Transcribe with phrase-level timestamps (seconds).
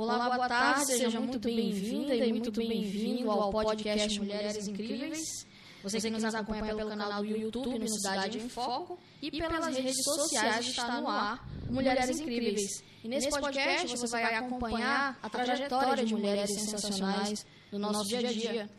[0.00, 5.46] Olá, boa tarde, seja muito bem-vinda e muito bem-vindo ao podcast Mulheres Incríveis.
[5.82, 10.02] Você que nos acompanha pelo canal do YouTube no Cidade em Foco e pelas redes
[10.02, 12.82] sociais está no ar Mulheres Incríveis.
[13.04, 18.32] E nesse podcast você vai acompanhar a trajetória de mulheres sensacionais do nosso dia a
[18.32, 18.70] dia.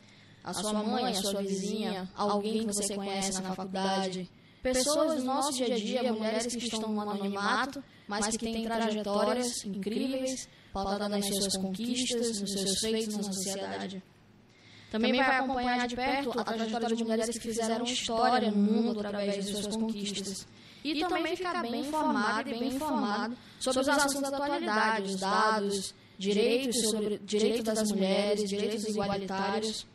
[0.43, 4.27] A sua mãe, a sua vizinha, alguém que você conhece na faculdade,
[4.63, 9.63] pessoas do nosso dia a dia, mulheres que estão no anonimato, mas que têm trajetórias
[9.65, 14.03] incríveis, pautadas nas suas conquistas, nos seus feitos na sociedade.
[14.91, 19.45] Também vai acompanhar de perto a trajetória de mulheres que fizeram história no mundo através
[19.45, 20.47] de suas conquistas.
[20.83, 25.93] E também ficar bem informado e bem informado sobre os assuntos da atualidade, os dados,
[26.17, 29.85] direitos, sobre, direitos das mulheres, direitos igualitários,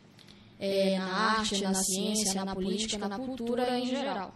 [0.59, 4.33] é, na arte, na ciência, na política, na cultura em geral.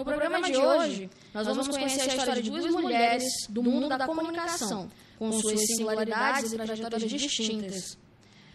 [0.00, 4.06] No programa de hoje, nós vamos conhecer a história de duas mulheres do mundo da
[4.06, 7.98] comunicação, com suas singularidades e trajetórias distintas.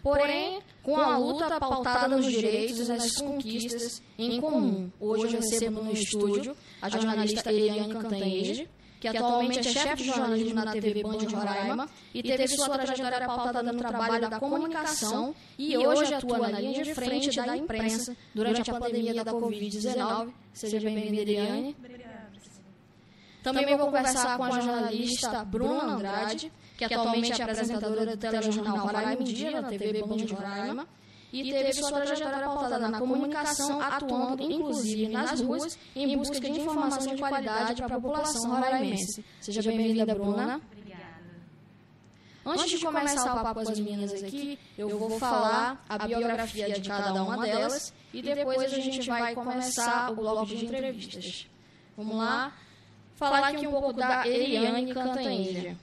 [0.02, 4.90] Porém, com a luta pautada nos direitos e nas conquistas em comum.
[4.98, 8.68] Hoje eu recebo no estúdio a jornalista Eliane Cantanhede,
[9.10, 13.26] que atualmente é chefe de jornalismo na TV Band de Roraima e teve sua trajetória
[13.26, 18.70] pautada no trabalho da comunicação e hoje atua na linha de frente da imprensa durante
[18.70, 20.32] a pandemia da Covid-19.
[20.52, 21.76] Seja bem-vinda, Eliane.
[23.42, 29.22] Também vou conversar com a jornalista Bruna Andrade, que atualmente é apresentadora do telejornal Roraima
[29.22, 30.86] em Dia, na TV Band de Roraima,
[31.40, 37.14] e teve sua trajetória pautada na comunicação, atuando inclusive nas ruas em busca de informação
[37.14, 39.24] de qualidade para a população roraimense.
[39.40, 40.60] Seja bem-vinda, Bruna.
[40.72, 41.06] Obrigada.
[42.44, 46.88] Antes de começar o papo com as meninas aqui, eu vou falar a biografia de
[46.88, 51.46] cada uma delas e depois a gente vai começar o bloco de entrevistas.
[51.96, 52.52] Vamos lá?
[53.16, 55.76] Falar aqui um pouco da Eliane Cantanhede.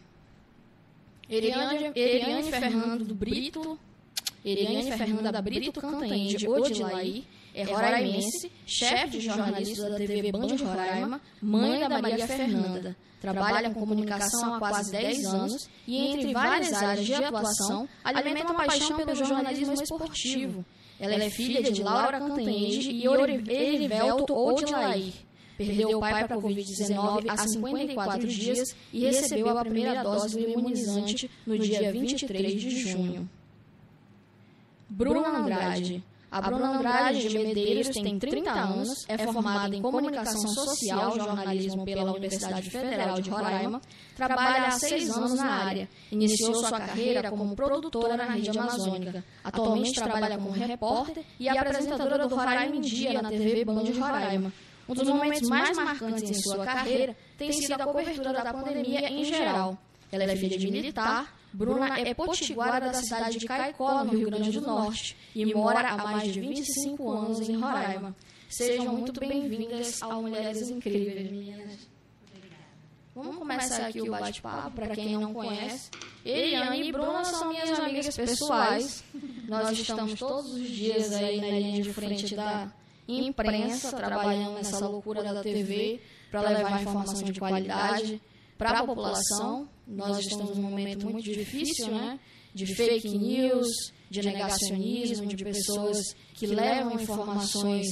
[1.29, 3.79] Eliane, Eliane Fernando do Brito,
[4.45, 11.21] Eliane Fernanda Brito Cantanhede Odilaí, é roraimense, chefe de jornalista da TV Band de Roraima,
[11.42, 12.95] mãe da Maria Fernanda.
[13.21, 18.65] Trabalha com comunicação há quase 10 anos e, entre várias áreas de atuação, alimenta uma
[18.65, 20.65] paixão pelo jornalismo esportivo.
[20.99, 23.05] Ela é filha de Laura Cantanhede e
[23.49, 25.14] Erivelto Odilaí.
[25.58, 30.49] Perdeu o pai para a Covid-19 há 54 dias e recebeu a primeira dose do
[30.49, 33.30] imunizante no dia 23 de junho.
[34.89, 36.04] Bruna Andrade.
[36.33, 41.86] A Bruna Andrade de Medeiros tem 30 anos, é formada em Comunicação Social e Jornalismo
[41.86, 43.80] pela Universidade Federal de Roraima,
[44.16, 45.88] trabalha há seis anos na área.
[46.11, 49.23] Iniciou sua carreira como produtora na rede amazônica.
[49.43, 54.52] Atualmente trabalha como repórter e apresentadora do Roraima em Dia na TV Band de Roraima.
[54.89, 59.23] Um dos momentos mais marcantes em sua carreira tem sido a cobertura da pandemia em
[59.23, 59.77] geral.
[60.11, 64.59] Ela é filha de militar, Bruna é potiguara da cidade de Caicó, no Rio Grande
[64.59, 68.15] do Norte, e mora há mais de 25 anos em Roraima.
[68.49, 71.87] Sejam muito bem-vindas ao Mulheres Incríveis, meninas.
[73.15, 75.92] Vamos começar aqui o bate-papo, para quem não conhece.
[76.25, 79.03] Eliane e Bruna são minhas amigas pessoais.
[79.47, 82.71] Nós estamos todos os dias aí na linha de frente da
[83.08, 88.19] imprensa, trabalhando nessa loucura da TV para levar informação de qualidade
[88.58, 89.67] para a população.
[89.87, 92.19] Nós estamos num momento muito difícil, né?
[92.53, 93.67] De fake news,
[94.09, 95.97] de negacionismo, de pessoas
[96.33, 97.87] que levam informações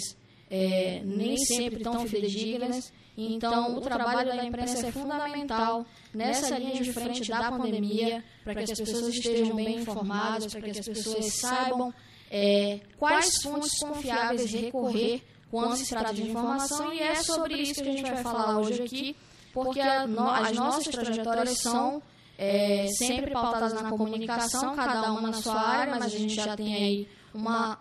[0.49, 2.91] é, nem sempre tão fidedignas.
[3.17, 8.71] Então, o trabalho da imprensa é fundamental nessa linha de frente da pandemia, para que
[8.71, 11.93] as pessoas estejam bem informadas, para que as pessoas saibam
[12.29, 16.93] é, quais fontes confiáveis recorrer quando se trata de informação.
[16.93, 19.15] E é sobre isso que a gente vai falar hoje aqui
[19.53, 22.01] porque a, no, as nossas trajetórias são
[22.37, 26.73] é, sempre pautadas na comunicação, cada uma na sua área, mas a gente já tem
[26.73, 27.79] aí uma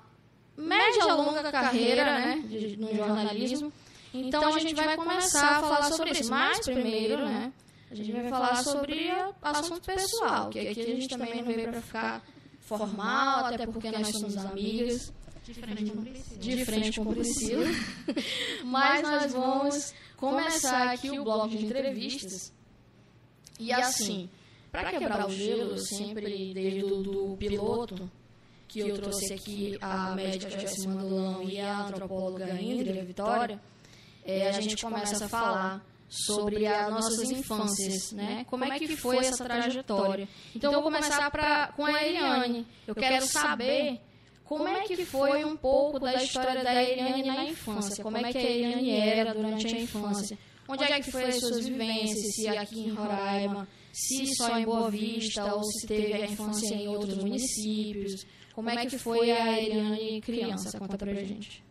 [0.56, 3.72] média longa carreira né, de, no jornalismo.
[4.12, 6.31] Então a gente vai começar a falar sobre isso.
[6.31, 7.53] Mas primeiro, né,
[7.91, 11.81] a gente vai falar sobre assunto pessoal, que aqui a gente também não veio para
[11.81, 12.22] ficar
[12.61, 15.12] formal, até porque nós somos amigas.
[15.43, 16.37] De frente com Priscila.
[16.38, 17.67] De frente com Priscila.
[18.64, 22.52] Mas nós vamos começar aqui o bloco de entrevistas.
[23.58, 24.28] E assim,
[24.70, 28.11] para quebrar o gelo, sempre desde o do piloto,
[28.69, 33.61] que eu trouxe aqui a médica Jessi Mandolão e a antropóloga Indra Vitória,
[34.25, 38.44] é, a gente começa a falar sobre as nossas infâncias, né?
[38.49, 40.28] Como é que foi essa trajetória?
[40.55, 42.67] Então, eu vou começar pra, com a Eliane.
[42.87, 44.00] Eu quero saber
[44.50, 48.02] como é que foi um pouco da história da Eliane na infância?
[48.02, 50.37] Como é que a Eliane era durante a infância?
[50.69, 54.91] onde é que foi as suas vivências, se aqui em Roraima, se só em Boa
[54.91, 58.26] Vista ou se teve a infância em outros municípios.
[58.52, 60.76] Como é que foi a Eliane criança?
[60.79, 61.64] Conta pra gente.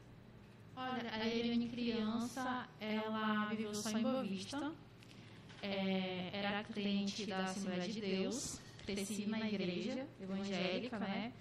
[0.75, 4.71] Olha, a Eliane criança, ela viveu só em Boa Vista.
[5.61, 11.33] É, era crente da Assembleia de Deus, cresci na igreja evangélica, né?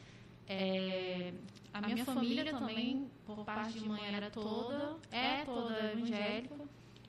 [0.48, 1.32] É,
[1.72, 6.56] a minha família também, por parte de mãe, era toda, é toda evangélica.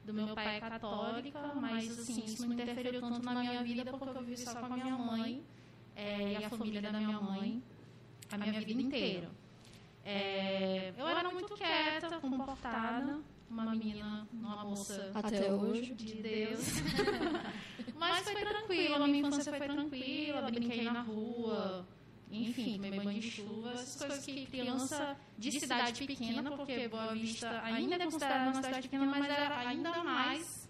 [0.03, 4.18] Do meu pai é católica, mas assim, isso não interferiu tanto na minha vida porque
[4.18, 5.44] eu vivi só com a minha mãe
[5.95, 7.62] é, e a família da minha mãe
[8.31, 9.30] a minha vida inteira.
[10.03, 13.19] É, eu era muito quieta, comportada,
[13.50, 16.59] uma menina, uma moça até hoje de Deus.
[17.95, 21.86] Mas foi tranquila, minha infância foi tranquila, brinquei na rua,
[22.31, 27.62] enfim, tomei banho de chuva, essas coisas que criança de cidade pequena, porque Boa Vista
[27.64, 30.70] ainda é considerada uma cidade pequena, mas era ainda mais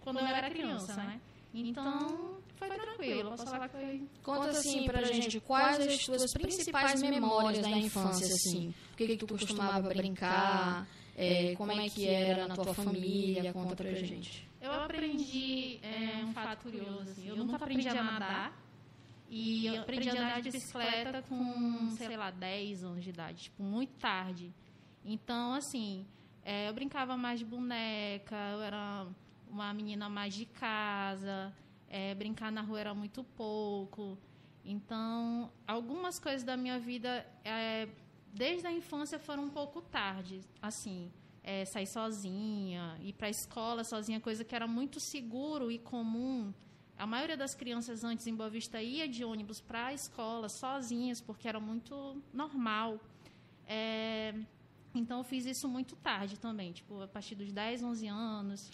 [0.00, 1.20] quando eu era criança, né?
[1.54, 3.30] Então, foi tranquilo.
[3.30, 4.08] Posso falar que foi.
[4.22, 8.74] Conta assim pra gente quais as tuas principais memórias da infância, assim.
[8.92, 10.86] O que, que tu costumava brincar?
[11.16, 13.52] É, como é que era na tua família?
[13.52, 14.48] Conta pra gente.
[14.60, 17.10] Eu aprendi é, um fato curioso.
[17.10, 17.28] Assim.
[17.28, 18.67] Eu nunca aprendi a nadar.
[19.30, 23.62] E eu aprendi a andar de bicicleta com, sei lá, 10 anos de idade, tipo,
[23.62, 24.52] muito tarde.
[25.04, 26.06] Então, assim,
[26.42, 29.06] é, eu brincava mais de boneca, eu era
[29.50, 31.52] uma menina mais de casa,
[31.88, 34.18] é, brincar na rua era muito pouco.
[34.64, 37.86] Então, algumas coisas da minha vida, é,
[38.32, 40.40] desde a infância, foram um pouco tarde.
[40.60, 41.10] Assim,
[41.42, 46.52] é, sair sozinha, ir para a escola sozinha, coisa que era muito seguro e comum
[46.98, 51.20] a maioria das crianças antes em Boa Vista ia de ônibus para a escola sozinhas,
[51.20, 53.00] porque era muito normal.
[53.68, 54.34] É,
[54.92, 58.70] então, eu fiz isso muito tarde também, tipo, a partir dos 10, 11 anos.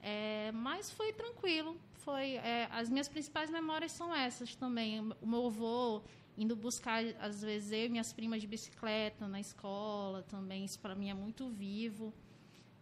[0.00, 1.76] É, mas foi tranquilo.
[1.94, 5.00] Foi, é, as minhas principais memórias são essas também.
[5.20, 6.02] O meu avô
[6.38, 10.64] indo buscar, às vezes, eu e minhas primas de bicicleta na escola também.
[10.64, 12.14] Isso, para mim, é muito vivo.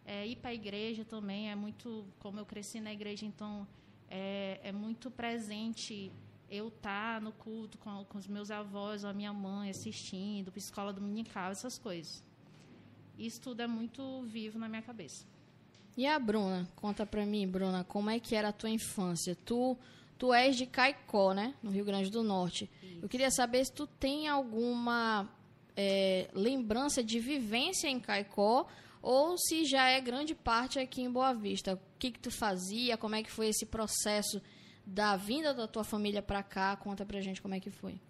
[0.05, 2.05] É, ir para a igreja também é muito...
[2.19, 3.67] Como eu cresci na igreja, então
[4.09, 6.11] é, é muito presente
[6.49, 10.93] eu estar tá no culto com, com, os meus avós a minha mãe assistindo, escola
[10.93, 12.23] dominical, essas coisas.
[13.17, 15.25] Isso tudo é muito vivo na minha cabeça.
[15.97, 16.67] E a Bruna?
[16.75, 19.35] Conta pra mim, Bruna, como é que era a tua infância?
[19.45, 19.77] Tu,
[20.17, 21.55] tu és de Caicó, né?
[21.63, 22.69] No Rio Grande do Norte.
[22.83, 22.99] Isso.
[23.01, 25.29] Eu queria saber se tu tem alguma
[25.75, 28.67] é, lembrança de vivência em Caicó
[29.05, 31.75] ou se já é grande parte aqui em Boa Vista.
[31.75, 32.97] O que, que tu fazia?
[32.97, 34.41] Como é que foi esse processo
[34.83, 36.75] da vinda da tua família para cá?
[36.75, 38.01] Conta pra gente como é que foi.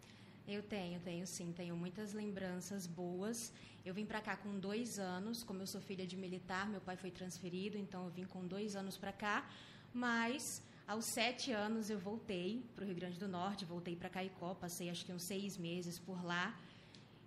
[0.47, 3.51] Eu tenho, tenho sim, tenho muitas lembranças boas.
[3.83, 6.95] Eu vim para cá com dois anos, como eu sou filha de militar, meu pai
[6.95, 9.49] foi transferido, então eu vim com dois anos para cá.
[9.93, 14.53] Mas aos sete anos eu voltei para o Rio Grande do Norte, voltei para Caicó,
[14.53, 16.57] passei acho que uns seis meses por lá.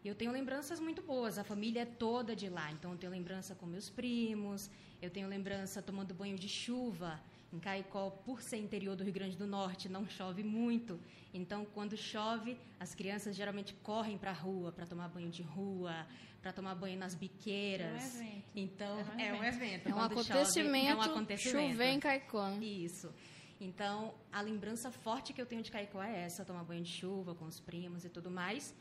[0.04, 2.70] Eu tenho lembranças muito boas, a família é toda de lá.
[2.72, 4.70] Então, eu tenho lembrança com meus primos,
[5.02, 7.20] eu tenho lembrança tomando banho de chuva.
[7.52, 11.00] Em Caicó, por ser interior do Rio Grande do Norte, não chove muito.
[11.32, 16.06] Então, quando chove, as crianças geralmente correm para a rua para tomar banho de rua,
[16.42, 18.16] para tomar banho nas biqueiras.
[18.16, 18.44] É um evento.
[18.54, 19.88] Então, é um evento.
[19.88, 21.70] É um, acontecimento, chove, é um acontecimento.
[21.70, 22.48] Chover em Caicó.
[22.50, 22.64] Né?
[22.64, 23.12] Isso.
[23.60, 27.34] Então, a lembrança forte que eu tenho de Caicó é essa, tomar banho de chuva
[27.34, 28.74] com os primos e tudo mais.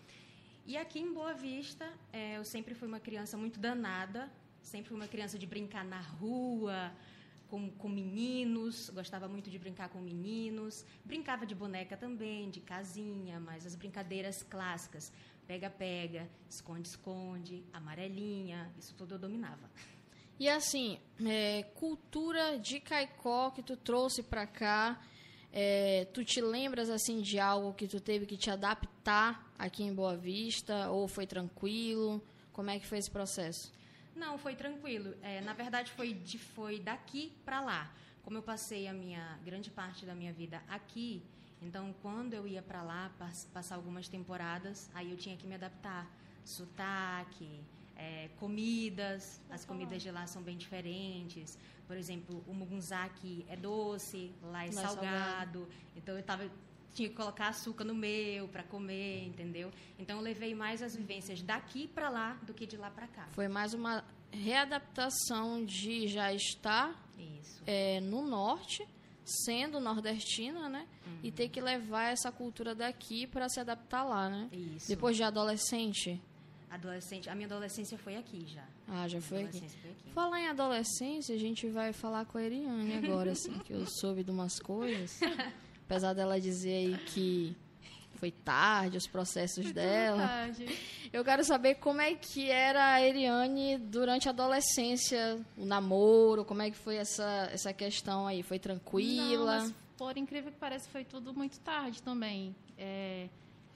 [0.67, 4.29] E aqui em Boa Vista, é, eu sempre fui uma criança muito danada,
[4.61, 6.91] sempre fui uma criança de brincar na rua,
[7.47, 13.39] com, com meninos, gostava muito de brincar com meninos, brincava de boneca também, de casinha,
[13.39, 15.09] mas as brincadeiras clássicas,
[15.47, 19.69] pega-pega, esconde-esconde, amarelinha, isso tudo eu dominava.
[20.37, 25.01] E assim, é, cultura de Caicó que tu trouxe para cá,
[25.53, 29.93] é, tu te lembras assim de algo que tu teve que te adaptar aqui em
[29.93, 32.21] Boa Vista ou foi tranquilo?
[32.53, 33.71] Como é que foi esse processo?
[34.15, 35.13] Não, foi tranquilo.
[35.21, 37.91] É, na verdade, foi, de, foi daqui para lá.
[38.23, 41.23] Como eu passei a minha grande parte da minha vida aqui,
[41.61, 43.11] então quando eu ia para lá
[43.53, 46.09] passar algumas temporadas, aí eu tinha que me adaptar.
[46.43, 47.61] Sotaque,
[47.95, 51.57] é, comidas, as comidas de lá são bem diferentes.
[51.85, 53.09] Por exemplo, o mugunzá
[53.47, 55.05] é doce, lá é, lá salgado.
[55.05, 55.69] é salgado.
[55.95, 56.49] Então eu tava
[56.93, 59.71] tinha que colocar açúcar no meu para comer, entendeu?
[59.99, 63.27] Então eu levei mais as vivências daqui para lá do que de lá para cá.
[63.31, 67.07] Foi mais uma readaptação de já estar
[67.65, 68.87] é, no norte,
[69.23, 70.87] sendo nordestina, né?
[71.05, 71.19] Uhum.
[71.23, 74.49] E ter que levar essa cultura daqui para se adaptar lá, né?
[74.51, 74.87] Isso.
[74.87, 76.21] Depois de adolescente,
[76.69, 78.65] Adolescente, a minha adolescência foi aqui já.
[78.87, 79.59] Ah, já foi aqui.
[79.59, 80.09] Foi aqui.
[80.13, 84.21] Falar em adolescência, a gente vai falar com a Eriane agora, assim, que eu soube
[84.21, 85.17] de umas coisas.
[85.87, 87.55] Apesar dela dizer aí que
[88.17, 90.27] foi tarde os processos dela.
[90.27, 90.65] Tarde.
[91.13, 96.61] Eu quero saber como é que era a Eriane durante a adolescência, o namoro, como
[96.61, 98.43] é que foi essa, essa questão aí?
[98.43, 99.59] Foi Não, tranquila?
[99.59, 102.53] mas, por incrível que pareça, foi tudo muito tarde também.
[102.77, 103.29] É,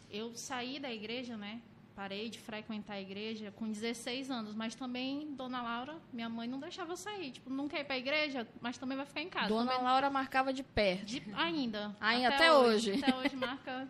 [0.09, 1.61] eu saí da igreja, né?
[1.95, 6.59] Parei de frequentar a igreja com 16 anos, mas também Dona Laura, minha mãe, não
[6.59, 7.31] deixava eu sair.
[7.31, 9.49] Tipo, não quer ir pra igreja, mas também vai ficar em casa.
[9.49, 11.05] Dona Também- Laura marcava de perto.
[11.05, 11.95] de- ainda.
[12.01, 12.93] Ainda, até hoje.
[13.03, 13.87] Até hoje marca.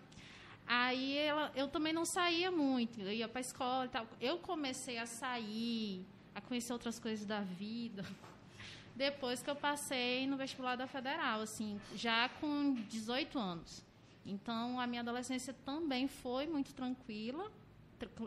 [0.67, 4.07] Aí ela, eu também não saía muito, eu ia pra escola e tal.
[4.19, 8.03] Eu comecei a sair, a conhecer outras coisas da vida,
[8.95, 13.83] depois que eu passei no vestibular da Federal, assim, já com 18 anos.
[14.25, 17.51] Então, a minha adolescência também foi muito tranquila, tr-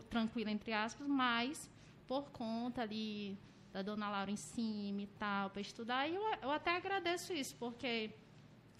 [0.09, 1.69] tranquila entre aspas, mas
[2.07, 3.37] por conta ali
[3.73, 7.55] da Dona Laura em cima e tal, para estudar, e eu, eu até agradeço isso,
[7.57, 8.11] porque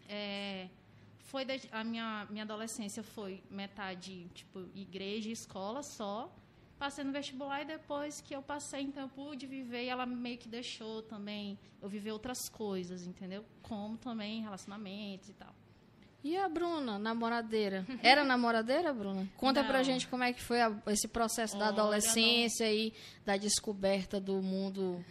[0.07, 0.69] é,
[1.17, 6.31] foi desde- a minha minha adolescência foi metade tipo igreja e escola só
[6.77, 10.37] passei no vestibular e depois que eu passei então eu pude viver e ela meio
[10.37, 13.43] que deixou também eu viver outras coisas entendeu?
[13.63, 15.53] Como também relacionamentos e tal
[16.27, 17.85] E a Bruna, namoradeira?
[18.01, 19.29] Era namoradeira, Bruna?
[19.37, 19.69] Conta Não.
[19.69, 22.91] pra gente como é que foi a- esse processo da adolescência e
[23.23, 25.05] da descoberta do mundo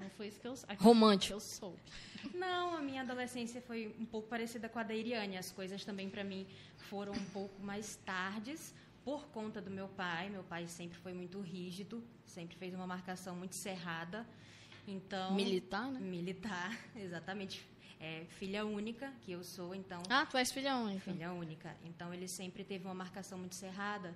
[0.00, 1.34] não foi isso que eu que romântico.
[1.34, 1.76] eu sou
[2.34, 5.38] Não, a minha adolescência foi um pouco parecida com a da Iriane.
[5.38, 6.44] As coisas também para mim
[6.88, 10.28] foram um pouco mais tardes por conta do meu pai.
[10.30, 14.26] Meu pai sempre foi muito rígido, sempre fez uma marcação muito cerrada.
[14.86, 16.00] Então, Militar, né?
[16.00, 17.64] militar, exatamente.
[18.00, 21.00] É, filha única que eu sou, então Ah, tu és filha única.
[21.12, 21.76] filha única.
[21.84, 24.14] Então ele sempre teve uma marcação muito cerrada.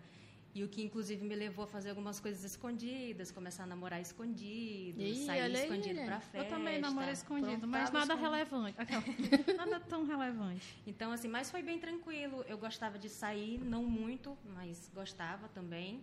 [0.54, 5.02] E o que inclusive me levou a fazer algumas coisas escondidas, começar a namorar escondido,
[5.02, 6.16] Ih, sair escondido né?
[6.16, 6.48] eu festa.
[6.48, 8.22] também namoro escondido mas nada escondido.
[8.22, 8.76] relevante
[9.56, 12.42] nada tão relevante Então, assim, mas foi bem tranquilo.
[12.46, 16.00] Eu gostava de sair, não muito, mas gostava também.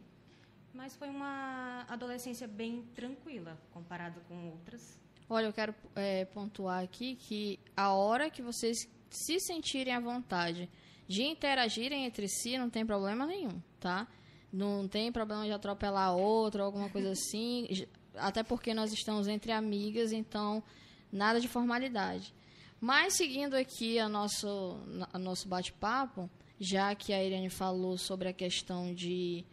[0.73, 5.00] Mas foi uma adolescência bem tranquila, comparado com outras.
[5.33, 10.69] Olha, eu quero é, pontuar aqui que a hora que vocês se sentirem à vontade
[11.07, 14.09] de interagirem entre si, não tem problema nenhum, tá?
[14.51, 17.65] Não tem problema de atropelar a outra ou alguma coisa assim.
[18.13, 20.61] Até porque nós estamos entre amigas, então
[21.09, 22.33] nada de formalidade.
[22.81, 24.81] Mas seguindo aqui a nosso,
[25.13, 29.45] a nosso bate-papo, já que a Irene falou sobre a questão de,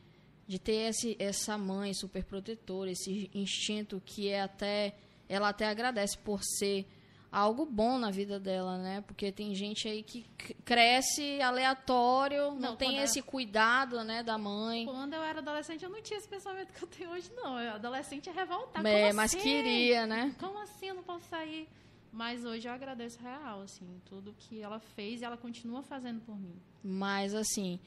[0.44, 4.96] de ter esse, essa mãe super protetora, esse instinto que é até
[5.28, 6.86] ela até agradece por ser
[7.30, 9.02] algo bom na vida dela, né?
[9.02, 10.26] Porque tem gente aí que
[10.64, 14.86] cresce aleatório, não, Não, tem esse cuidado, né, da mãe.
[14.86, 17.60] Quando eu era adolescente, eu não tinha esse pensamento que eu tenho hoje, não.
[17.60, 18.84] Eu, adolescente é revoltar.
[18.84, 19.42] É, Como mas assim?
[19.42, 20.34] queria, né?
[20.38, 21.68] Como assim eu não posso sair?
[22.10, 26.38] Mas hoje eu agradeço real, assim, tudo que ela fez e ela continua fazendo por
[26.38, 26.56] mim.
[26.82, 27.78] Mas assim,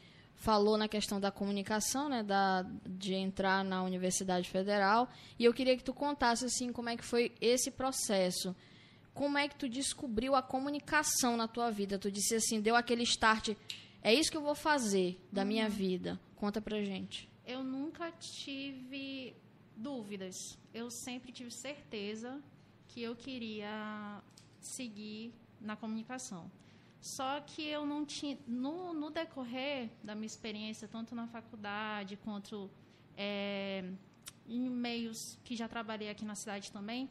[0.41, 5.07] falou na questão da comunicação, né, da de entrar na Universidade Federal,
[5.37, 8.55] e eu queria que tu contasse assim como é que foi esse processo.
[9.13, 11.99] Como é que tu descobriu a comunicação na tua vida?
[11.99, 13.49] Tu disse assim, deu aquele start,
[14.01, 16.19] é isso que eu vou fazer da minha vida.
[16.35, 17.29] Conta pra gente.
[17.45, 19.35] Eu nunca tive
[19.77, 20.35] dúvidas.
[20.73, 22.41] Eu sempre tive certeza
[22.87, 24.21] que eu queria
[24.59, 26.49] seguir na comunicação.
[27.01, 28.37] Só que eu não tinha.
[28.47, 32.69] No, no decorrer da minha experiência, tanto na faculdade quanto
[33.17, 33.83] é,
[34.47, 37.09] em meios que já trabalhei aqui na cidade também,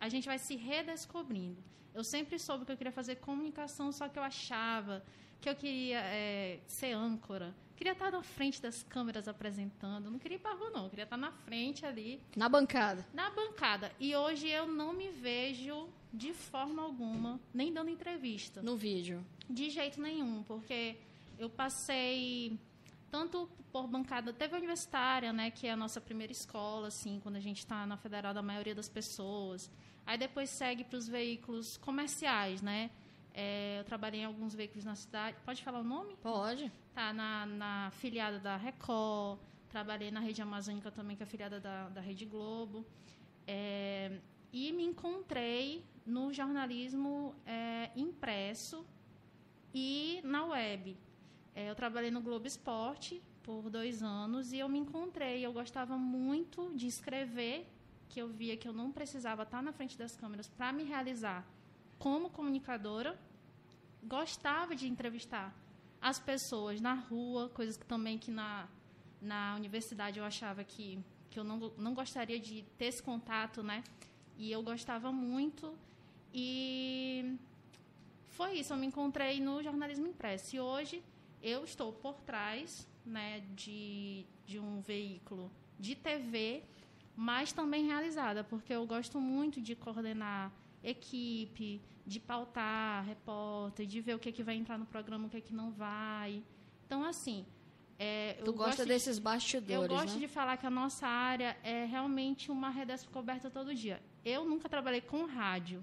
[0.00, 1.62] a gente vai se redescobrindo.
[1.94, 5.04] Eu sempre soube que eu queria fazer comunicação, só que eu achava
[5.40, 7.54] que eu queria é, ser âncora.
[7.76, 10.10] Queria estar na frente das câmeras apresentando.
[10.10, 10.84] Não queria ir para rua, não.
[10.84, 13.06] Eu queria estar na frente ali, Na bancada.
[13.12, 13.92] na bancada.
[14.00, 18.62] E hoje eu não me vejo de forma alguma, nem dando entrevista.
[18.62, 19.24] No vídeo.
[19.48, 20.96] De jeito nenhum, porque
[21.38, 22.58] eu passei
[23.10, 27.36] tanto por bancada, teve a universitária, né, que é a nossa primeira escola, assim, quando
[27.36, 29.70] a gente está na federal da maioria das pessoas.
[30.06, 32.90] Aí depois segue para os veículos comerciais, né?
[33.34, 35.36] É, eu trabalhei em alguns veículos na cidade.
[35.44, 36.16] Pode falar o nome?
[36.16, 36.72] Pode.
[36.94, 39.38] Tá na, na filiada da Record,
[39.68, 42.84] trabalhei na Rede Amazônica também, que é afiliada da, da Rede Globo.
[43.46, 44.18] É,
[44.52, 48.84] e me encontrei no jornalismo é, impresso
[49.74, 50.96] e na web.
[51.54, 55.44] É, eu trabalhei no Globo Esporte por dois anos e eu me encontrei.
[55.44, 57.66] Eu gostava muito de escrever,
[58.08, 61.46] que eu via que eu não precisava estar na frente das câmeras para me realizar
[61.98, 63.18] como comunicadora.
[64.02, 65.54] Gostava de entrevistar
[66.00, 68.68] as pessoas na rua, coisas que também que na
[69.20, 70.98] na universidade eu achava que,
[71.30, 73.82] que eu não, não gostaria de ter esse contato, né?
[74.36, 75.76] E eu gostava muito.
[76.40, 77.36] E
[78.28, 80.54] foi isso, eu me encontrei no jornalismo impresso.
[80.54, 81.02] E hoje
[81.42, 86.62] eu estou por trás né, de, de um veículo de TV,
[87.16, 94.14] mas também realizada, porque eu gosto muito de coordenar equipe, de pautar repórter, de ver
[94.14, 96.40] o que, é que vai entrar no programa, o que, é que não vai.
[96.86, 97.44] Então, assim.
[97.98, 99.74] É, tu gosta desses de, bastidores.
[99.74, 100.20] Eu gosto né?
[100.20, 104.00] de falar que a nossa área é realmente uma redesca coberta todo dia.
[104.24, 105.82] Eu nunca trabalhei com rádio.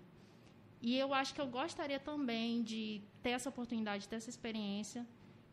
[0.87, 5.01] E eu acho que eu gostaria também de ter essa oportunidade, de ter essa experiência.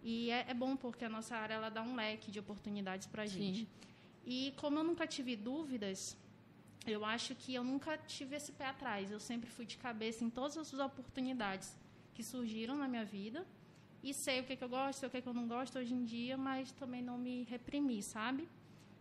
[0.03, 3.23] E é, é bom porque a nossa área ela dá um leque de oportunidades para
[3.23, 3.67] a gente.
[4.27, 6.19] E como eu nunca tive dúvidas,
[6.87, 9.11] eu acho que eu nunca tive esse pé atrás.
[9.11, 11.75] Eu sempre fui de cabeça em todas as oportunidades
[12.12, 13.47] que surgiram na minha vida.
[14.03, 15.49] E sei o que, é que eu gosto, sei o que, é que eu não
[15.49, 18.47] gosto hoje em dia, mas também não me reprimi, sabe?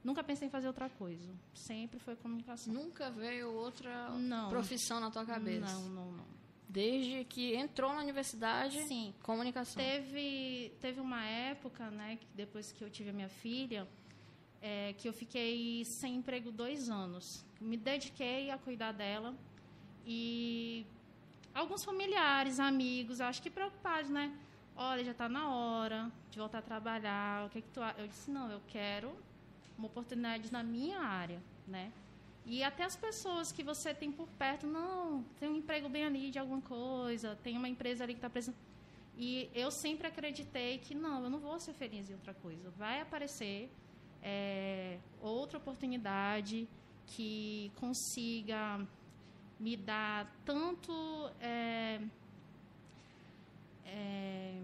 [0.04, 1.32] Nunca pensei em fazer outra coisa.
[1.54, 2.74] Sempre foi comunicação.
[2.74, 4.50] Nunca veio outra não.
[4.50, 5.74] profissão na tua cabeça?
[5.74, 6.26] Não, não, não.
[6.68, 9.14] Desde que entrou na universidade, Sim.
[9.22, 9.82] comunicação.
[9.82, 13.88] Teve, teve uma época, né, que depois que eu tive a minha filha,
[14.62, 17.46] é, que eu fiquei sem emprego dois anos.
[17.60, 19.36] Me dediquei a cuidar dela
[20.06, 20.86] e
[21.54, 24.36] alguns familiares, amigos, acho que preocupados, né?
[24.76, 27.46] Olha, já está na hora de voltar a trabalhar.
[27.46, 27.82] O que, é que tu?
[27.98, 29.14] Eu disse não, eu quero
[29.82, 31.92] uma oportunidade na minha área, né?
[32.46, 36.32] E até as pessoas que você tem por perto, não, tem um emprego bem ali
[36.32, 38.58] de alguma coisa, tem uma empresa ali que está precisando.
[39.18, 42.70] E eu sempre acreditei que não, eu não vou ser feliz em outra coisa.
[42.72, 43.70] Vai aparecer
[44.24, 46.68] é, outra oportunidade
[47.08, 48.86] que consiga
[49.60, 50.92] me dar tanto
[51.40, 52.02] é,
[53.86, 54.62] é,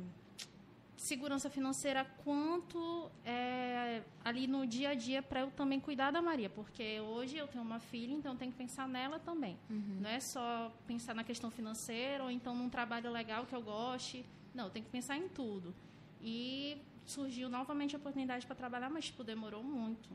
[1.07, 6.49] segurança financeira quanto é, ali no dia a dia para eu também cuidar da Maria,
[6.49, 9.57] porque hoje eu tenho uma filha, então eu tenho que pensar nela também.
[9.69, 9.99] Uhum.
[10.01, 14.25] Não é só pensar na questão financeira ou então num trabalho legal que eu goste.
[14.53, 15.73] Não, eu tenho que pensar em tudo.
[16.21, 20.09] E surgiu novamente a oportunidade para trabalhar, mas tipo, demorou muito.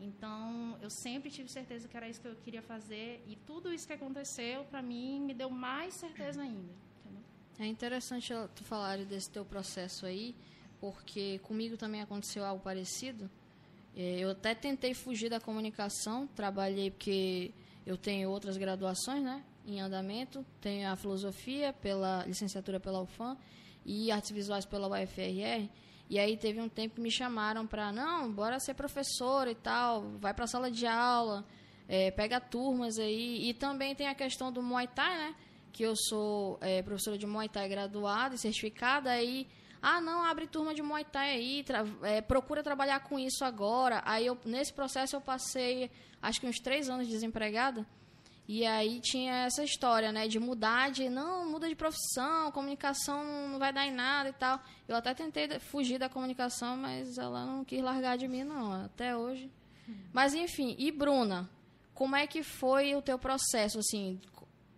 [0.00, 3.86] Então, eu sempre tive certeza que era isso que eu queria fazer e tudo isso
[3.86, 6.72] que aconteceu para mim me deu mais certeza ainda.
[7.58, 10.34] É interessante tu falar desse teu processo aí,
[10.80, 13.30] porque comigo também aconteceu algo parecido.
[13.96, 17.52] É, eu até tentei fugir da comunicação, trabalhei porque
[17.86, 23.36] eu tenho outras graduações, né, em andamento, tenho a filosofia pela licenciatura pela UFAM
[23.84, 25.68] e artes visuais pela UFRR.
[26.08, 30.02] E aí teve um tempo que me chamaram para, não, bora ser professora e tal,
[30.18, 31.44] vai para a sala de aula,
[31.88, 33.48] é, pega turmas aí.
[33.48, 35.34] E também tem a questão do Muay Thai, né?
[35.72, 39.46] Que eu sou é, professora de Muay Thai graduada e certificada, aí...
[39.84, 44.00] Ah, não, abre turma de Muay Thai aí, tra é, procura trabalhar com isso agora.
[44.04, 47.84] Aí, eu, nesse processo, eu passei, acho que uns três anos desempregada.
[48.46, 53.58] E aí tinha essa história, né, de mudar de, não, muda de profissão, comunicação não
[53.58, 54.60] vai dar em nada e tal.
[54.86, 59.16] Eu até tentei fugir da comunicação, mas ela não quis largar de mim, não, até
[59.16, 59.50] hoje.
[60.12, 61.48] Mas enfim, e Bruna,
[61.94, 64.20] como é que foi o teu processo, assim,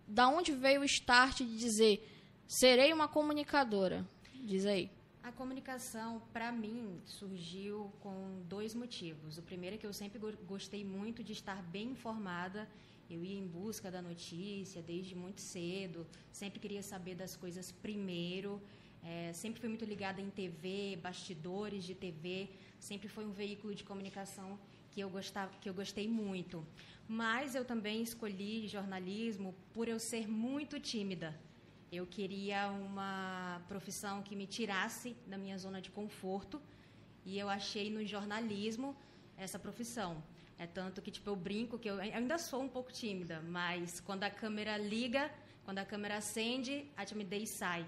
[0.07, 2.07] da onde veio o start de dizer,
[2.47, 4.07] serei uma comunicadora?
[4.33, 4.91] Diz aí.
[5.23, 9.37] A comunicação, para mim, surgiu com dois motivos.
[9.37, 12.67] O primeiro é que eu sempre gostei muito de estar bem informada
[13.09, 18.61] eu ia em busca da notícia desde muito cedo, sempre queria saber das coisas primeiro.
[19.03, 23.83] É, sempre fui muito ligada em TV, bastidores de TV, sempre foi um veículo de
[23.83, 24.59] comunicação
[24.91, 26.65] que eu, gostava, que eu gostei muito.
[27.07, 31.39] Mas eu também escolhi jornalismo por eu ser muito tímida.
[31.91, 36.61] Eu queria uma profissão que me tirasse da minha zona de conforto
[37.23, 38.95] e eu achei no jornalismo
[39.37, 40.23] essa profissão.
[40.57, 44.23] É tanto que, tipo, eu brinco que eu ainda sou um pouco tímida, mas quando
[44.23, 45.29] a câmera liga,
[45.63, 47.85] quando a câmera acende, a timidez sai.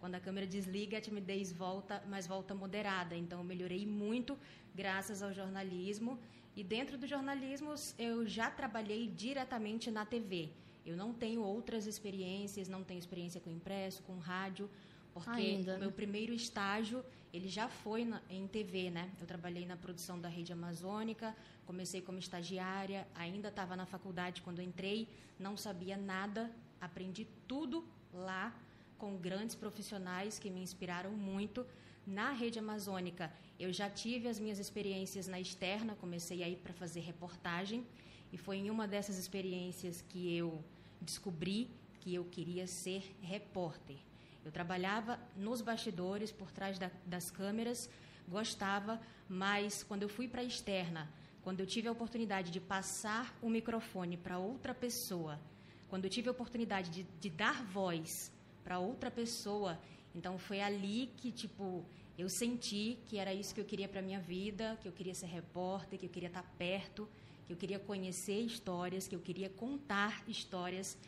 [0.00, 3.16] Quando a câmera desliga, a timidez volta, mas volta moderada.
[3.16, 4.38] Então, eu melhorei muito
[4.74, 6.18] graças ao jornalismo.
[6.56, 10.50] E dentro do jornalismo, eu já trabalhei diretamente na TV.
[10.84, 14.70] Eu não tenho outras experiências, não tenho experiência com impresso, com rádio,
[15.12, 19.10] porque Ainda, o meu primeiro estágio ele já foi na, em TV, né?
[19.20, 24.62] Eu trabalhei na produção da Rede Amazônica, comecei como estagiária, ainda estava na faculdade quando
[24.62, 25.08] entrei,
[25.38, 28.54] não sabia nada, aprendi tudo lá
[28.98, 31.64] com grandes profissionais que me inspiraram muito.
[32.06, 37.00] Na Rede Amazônica, eu já tive as minhas experiências na externa, comecei aí para fazer
[37.00, 37.86] reportagem,
[38.32, 40.62] e foi em uma dessas experiências que eu
[41.00, 43.96] descobri que eu queria ser repórter.
[44.44, 47.90] Eu trabalhava nos bastidores, por trás da, das câmeras,
[48.26, 51.08] gostava, mas quando eu fui para a externa,
[51.42, 55.38] quando eu tive a oportunidade de passar o microfone para outra pessoa,
[55.88, 58.32] quando eu tive a oportunidade de, de dar voz
[58.68, 59.80] para outra pessoa,
[60.14, 61.86] então foi ali que tipo
[62.18, 65.26] eu senti que era isso que eu queria para minha vida, que eu queria ser
[65.26, 67.08] repórter, que eu queria estar tá perto,
[67.46, 70.98] que eu queria conhecer histórias, que eu queria contar histórias.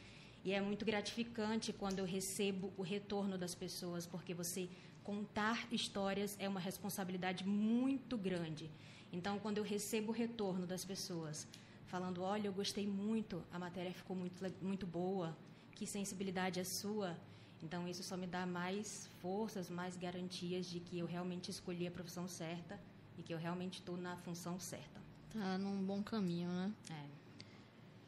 [0.43, 4.71] E é muito gratificante quando eu recebo o retorno das pessoas, porque você
[5.03, 8.71] contar histórias é uma responsabilidade muito grande.
[9.13, 11.47] Então, quando eu recebo o retorno das pessoas,
[11.85, 15.37] falando: olha, eu gostei muito, a matéria ficou muito, muito boa,
[15.75, 17.17] que sensibilidade é sua.
[17.63, 21.91] Então, isso só me dá mais forças, mais garantias de que eu realmente escolhi a
[21.91, 22.79] profissão certa
[23.19, 25.01] e que eu realmente estou na função certa.
[25.33, 26.73] Tá num bom caminho, né?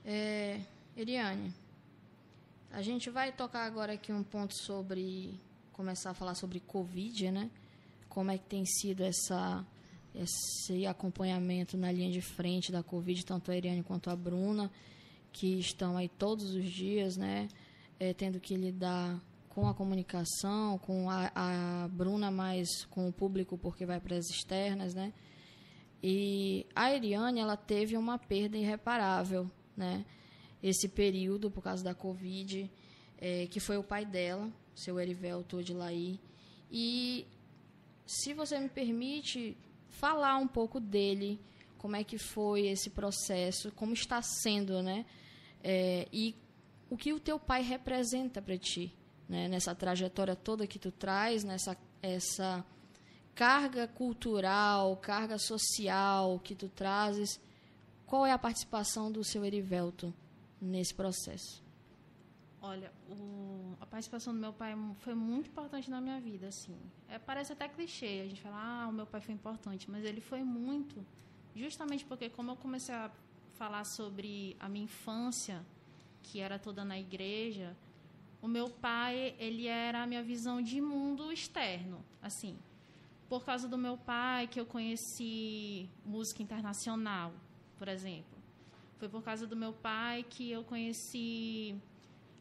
[0.04, 0.10] É.
[0.10, 0.66] é.
[0.96, 1.54] Eliane,
[2.70, 5.38] a gente vai tocar agora aqui um ponto sobre
[5.72, 7.50] começar a falar sobre Covid, né?
[8.08, 9.64] Como é que tem sido essa
[10.14, 14.70] esse acompanhamento na linha de frente da Covid, tanto a Eliane quanto a Bruna,
[15.32, 17.48] que estão aí todos os dias, né?
[17.98, 19.18] É, tendo que lidar
[19.52, 24.30] com a comunicação, com a, a Bruna mais com o público porque vai para as
[24.30, 25.12] externas, né?
[26.02, 30.06] E a Eliane, ela teve uma perda irreparável, né?
[30.62, 32.70] Esse período por causa da Covid,
[33.18, 36.18] é, que foi o pai dela, seu Erivelto de Laí.
[36.70, 37.26] E
[38.06, 39.54] se você me permite
[39.90, 41.38] falar um pouco dele,
[41.76, 45.04] como é que foi esse processo, como está sendo, né?
[45.62, 46.34] É, e
[46.88, 48.96] o que o teu pai representa para ti,
[49.32, 49.48] né?
[49.48, 52.62] Nessa trajetória toda que tu traz, nessa essa
[53.34, 57.40] carga cultural, carga social que tu trazes,
[58.04, 60.12] qual é a participação do seu Erivelto
[60.60, 61.62] nesse processo?
[62.60, 66.76] Olha, o, a participação do meu pai foi muito importante na minha vida, assim.
[67.08, 70.20] É, parece até clichê, a gente fala, ah, o meu pai foi importante, mas ele
[70.20, 71.04] foi muito,
[71.56, 73.10] justamente porque como eu comecei a
[73.54, 75.64] falar sobre a minha infância,
[76.22, 77.74] que era toda na igreja,
[78.42, 82.58] o meu pai, ele era a minha visão de mundo externo, assim.
[83.28, 87.32] Por causa do meu pai que eu conheci música internacional,
[87.78, 88.36] por exemplo.
[88.98, 91.76] Foi por causa do meu pai que eu conheci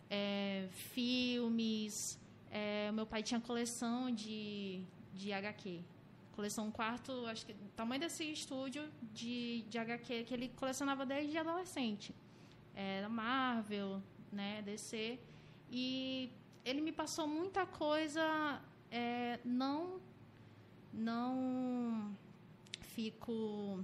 [0.10, 2.20] é, filmes.
[2.50, 4.82] É, meu pai tinha coleção de,
[5.14, 5.82] de HQ.
[6.32, 12.14] Coleção quarto, acho que tamanho desse estúdio de, de HQ que ele colecionava desde adolescente.
[12.74, 15.20] Era Marvel, né, DC.
[15.72, 16.30] E
[16.66, 18.62] ele me passou muita coisa.
[18.92, 20.02] É, não,
[20.94, 22.14] não
[22.82, 23.80] fico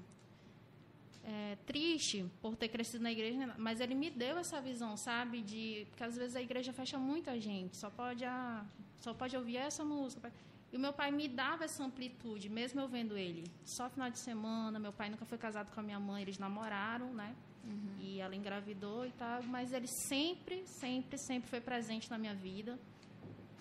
[1.24, 5.88] é, triste por ter crescido na igreja, mas ele me deu essa visão, sabe, de
[5.90, 8.66] porque às vezes a igreja fecha muita gente, só pode a,
[9.00, 10.32] só pode ouvir essa música.
[10.72, 14.20] E o meu pai me dava essa amplitude, mesmo eu vendo ele só final de
[14.20, 14.78] semana.
[14.80, 17.34] Meu pai nunca foi casado com a minha mãe, eles namoraram, né?
[17.68, 17.98] Uhum.
[18.00, 22.80] E ela engravidou e tal, mas ele sempre, sempre, sempre foi presente na minha vida,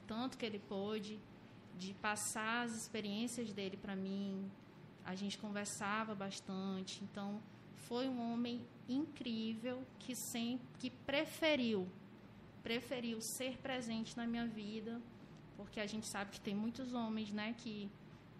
[0.06, 1.18] tanto que ele pôde
[1.76, 4.50] de passar as experiências dele para mim.
[5.04, 7.40] A gente conversava bastante, então
[7.86, 11.86] foi um homem incrível que sempre que preferiu
[12.62, 15.00] preferiu ser presente na minha vida
[15.56, 17.90] porque a gente sabe que tem muitos homens né que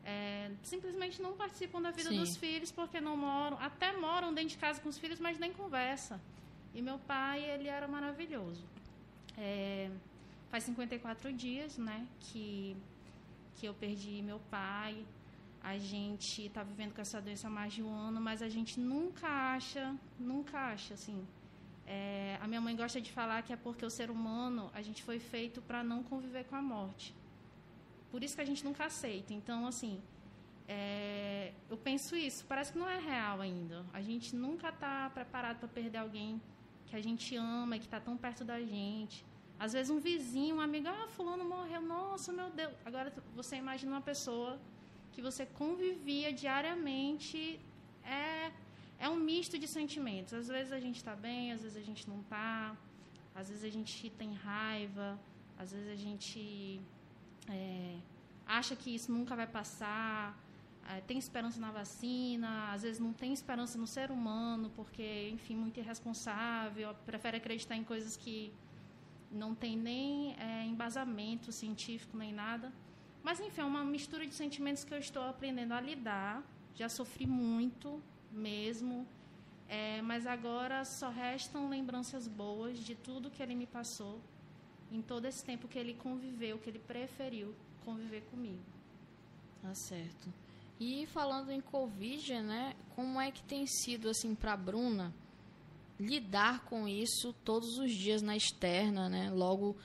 [0.06, 2.18] é, simplesmente não participam da vida Sim.
[2.18, 5.52] dos filhos porque não moram até moram dentro de casa com os filhos mas nem
[5.52, 6.20] conversa
[6.72, 8.64] e meu pai ele era maravilhoso
[9.36, 9.90] é,
[10.48, 12.76] faz 54 dias né que
[13.56, 15.04] que eu perdi meu pai
[15.66, 18.78] a gente está vivendo com essa doença há mais de um ano, mas a gente
[18.78, 21.26] nunca acha, nunca acha, assim.
[21.84, 25.02] É, a minha mãe gosta de falar que é porque o ser humano, a gente
[25.02, 27.12] foi feito para não conviver com a morte.
[28.10, 29.32] Por isso que a gente nunca aceita.
[29.32, 30.00] Então, assim,
[30.68, 32.44] é, eu penso isso.
[32.46, 33.84] Parece que não é real ainda.
[33.92, 36.40] A gente nunca está preparado para perder alguém
[36.86, 39.24] que a gente ama e que está tão perto da gente.
[39.58, 42.72] Às vezes um vizinho, um amigo, ah, fulano morreu, nossa, meu Deus.
[42.84, 44.60] Agora você imagina uma pessoa
[45.12, 47.58] que você convivia diariamente,
[48.04, 48.52] é,
[48.98, 50.34] é um misto de sentimentos.
[50.34, 52.76] Às vezes a gente está bem, às vezes a gente não está,
[53.34, 55.18] às vezes a gente tem raiva,
[55.56, 56.82] às vezes a gente
[57.48, 57.96] é,
[58.46, 60.38] acha que isso nunca vai passar,
[60.88, 65.56] é, tem esperança na vacina, às vezes não tem esperança no ser humano, porque, enfim,
[65.56, 68.52] muito irresponsável, prefere acreditar em coisas que
[69.30, 72.72] não tem nem é, embasamento científico nem nada.
[73.22, 76.44] Mas, enfim, é uma mistura de sentimentos que eu estou aprendendo a lidar.
[76.76, 79.04] Já sofri muito mesmo.
[79.68, 84.20] É, mas agora só restam lembranças boas de tudo que ele me passou
[84.90, 88.62] em todo esse tempo que ele conviveu, que ele preferiu conviver comigo.
[89.62, 90.32] Tá certo.
[90.78, 92.74] E falando em Covid, né?
[92.94, 95.14] Como é que tem sido assim para Bruna
[95.98, 99.30] lidar com isso todos os dias na externa, né?
[99.30, 99.76] Logo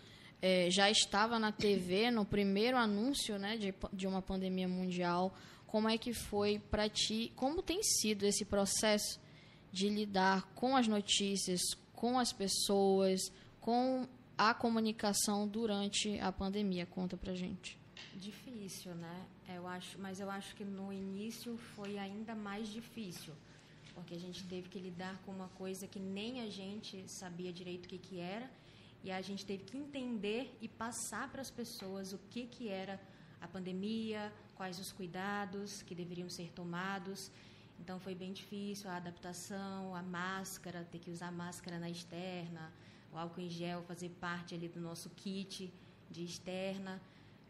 [0.41, 5.33] é, já estava na TV no primeiro anúncio, né, de, de uma pandemia mundial.
[5.67, 7.31] Como é que foi para ti?
[7.35, 9.19] Como tem sido esse processo
[9.71, 11.61] de lidar com as notícias,
[11.93, 14.07] com as pessoas, com
[14.49, 16.87] a comunicação durante a pandemia?
[16.87, 17.77] Conta pra gente.
[18.15, 19.27] Difícil, né?
[19.47, 23.35] Eu acho, mas eu acho que no início foi ainda mais difícil,
[23.93, 27.85] porque a gente teve que lidar com uma coisa que nem a gente sabia direito
[27.85, 28.49] o que, que era,
[29.03, 32.99] e a gente teve que entender e passar para as pessoas o que, que era
[33.39, 37.31] a pandemia, quais os cuidados que deveriam ser tomados.
[37.79, 42.73] Então foi bem difícil a adaptação, a máscara, ter que usar máscara na externa,
[43.11, 45.71] o álcool em gel fazer parte ali do nosso kit
[46.09, 47.01] de externa.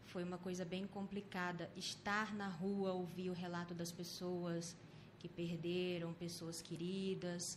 [0.06, 1.70] Foi uma coisa bem complicada.
[1.76, 4.76] Estar na rua, ouvir o relato das pessoas
[5.18, 7.56] que perderam pessoas queridas,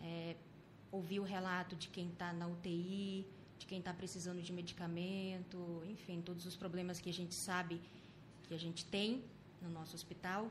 [0.00, 0.34] é,
[0.90, 3.26] ouvir o relato de quem está na UTI,
[3.58, 7.80] de quem está precisando de medicamento, enfim, todos os problemas que a gente sabe
[8.44, 9.22] que a gente tem
[9.60, 10.50] no nosso hospital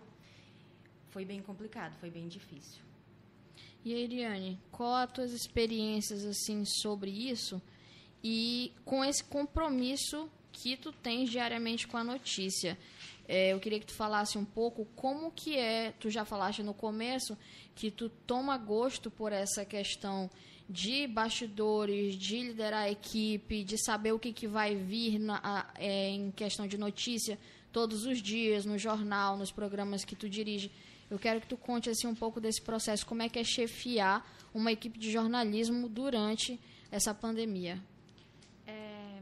[1.09, 2.90] foi bem complicado, foi bem difícil.
[3.83, 7.61] E Eliane, qual as tuas experiências assim sobre isso
[8.23, 12.77] e com esse compromisso que tu tens diariamente com a notícia?
[13.27, 16.73] É, eu queria que tu falasse um pouco como que é, tu já falaste no
[16.73, 17.37] começo,
[17.73, 20.29] que tu toma gosto por essa questão
[20.69, 26.09] de bastidores, de liderar a equipe, de saber o que, que vai vir na, é,
[26.09, 27.39] em questão de notícia
[27.71, 30.71] todos os dias, no jornal, nos programas que tu dirige.
[31.11, 34.25] Eu quero que tu conte assim um pouco desse processo, como é que é chefiar
[34.53, 36.57] uma equipe de jornalismo durante
[36.89, 37.83] essa pandemia.
[38.65, 39.19] É,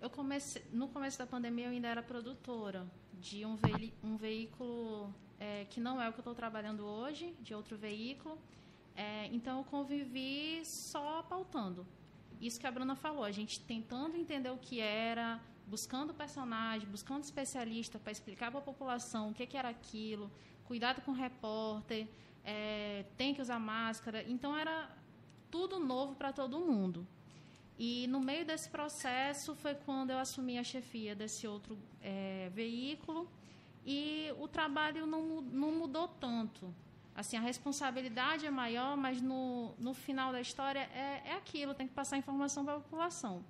[0.00, 2.86] eu comecei no começo da pandemia eu ainda era produtora
[3.20, 7.34] de um, ve um veículo é, que não é o que eu estou trabalhando hoje,
[7.42, 8.38] de outro veículo.
[8.96, 11.86] É, então eu convivi só pautando.
[12.40, 17.22] Isso que a Bruna falou, a gente tentando entender o que era, buscando personagem, buscando
[17.22, 20.30] especialista para explicar para a população o que, que era aquilo,
[20.68, 22.06] cuidado com o repórter,
[22.44, 24.22] é, tem que usar máscara.
[24.28, 24.90] Então era
[25.50, 27.06] tudo novo para todo mundo.
[27.78, 33.26] E no meio desse processo foi quando eu assumi a chefia desse outro é, veículo
[33.86, 36.74] e o trabalho não, não mudou tanto.
[37.14, 41.88] Assim, a responsabilidade é maior, mas no, no final da história é, é aquilo, tem
[41.88, 43.42] que passar informação para a população.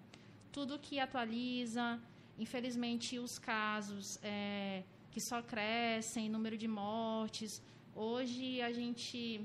[0.52, 2.00] Tudo que atualiza,
[2.38, 4.84] infelizmente os casos é,
[5.18, 7.60] que só crescem, número de mortes.
[7.92, 9.44] Hoje a gente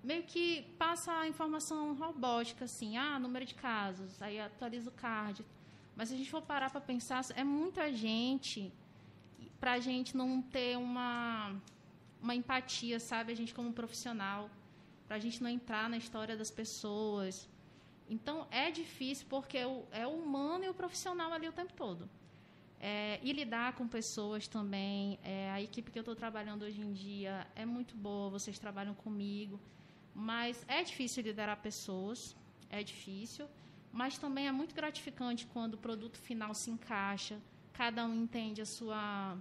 [0.00, 5.44] meio que passa a informação robótica, assim, ah, número de casos, aí atualiza o card.
[5.96, 8.72] Mas se a gente for parar para pensar, é muita gente
[9.58, 11.56] para a gente não ter uma,
[12.22, 13.32] uma empatia, sabe?
[13.32, 14.48] A gente como profissional,
[15.08, 17.48] para a gente não entrar na história das pessoas.
[18.08, 19.58] Então, é difícil porque
[19.90, 22.08] é o humano e o profissional ali o tempo todo.
[22.86, 25.18] É, e lidar com pessoas também.
[25.22, 28.92] É, a equipe que eu estou trabalhando hoje em dia é muito boa, vocês trabalham
[28.92, 29.58] comigo.
[30.14, 32.36] Mas é difícil liderar pessoas,
[32.68, 33.46] é difícil.
[33.90, 37.40] Mas também é muito gratificante quando o produto final se encaixa,
[37.72, 39.38] cada um entende a sua,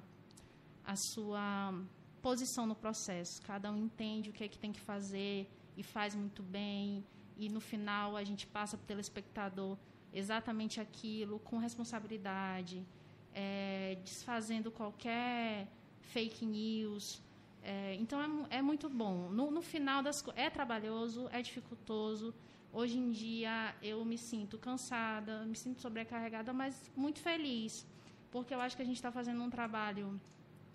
[0.86, 1.74] a sua
[2.22, 6.16] posição no processo, cada um entende o que é que tem que fazer e faz
[6.16, 7.04] muito bem.
[7.36, 9.78] E no final a gente passa para o telespectador
[10.14, 12.86] exatamente aquilo, com responsabilidade
[13.34, 15.68] é, desfazendo qualquer
[16.02, 17.22] fake news.
[17.64, 19.30] É, então é, é, muito bom.
[19.30, 22.34] No, no final das é trabalhoso, é dificultoso.
[22.72, 27.86] Hoje em dia eu me sinto cansada, me sinto sobrecarregada, mas muito feliz,
[28.32, 30.20] porque eu acho que a gente está fazendo um trabalho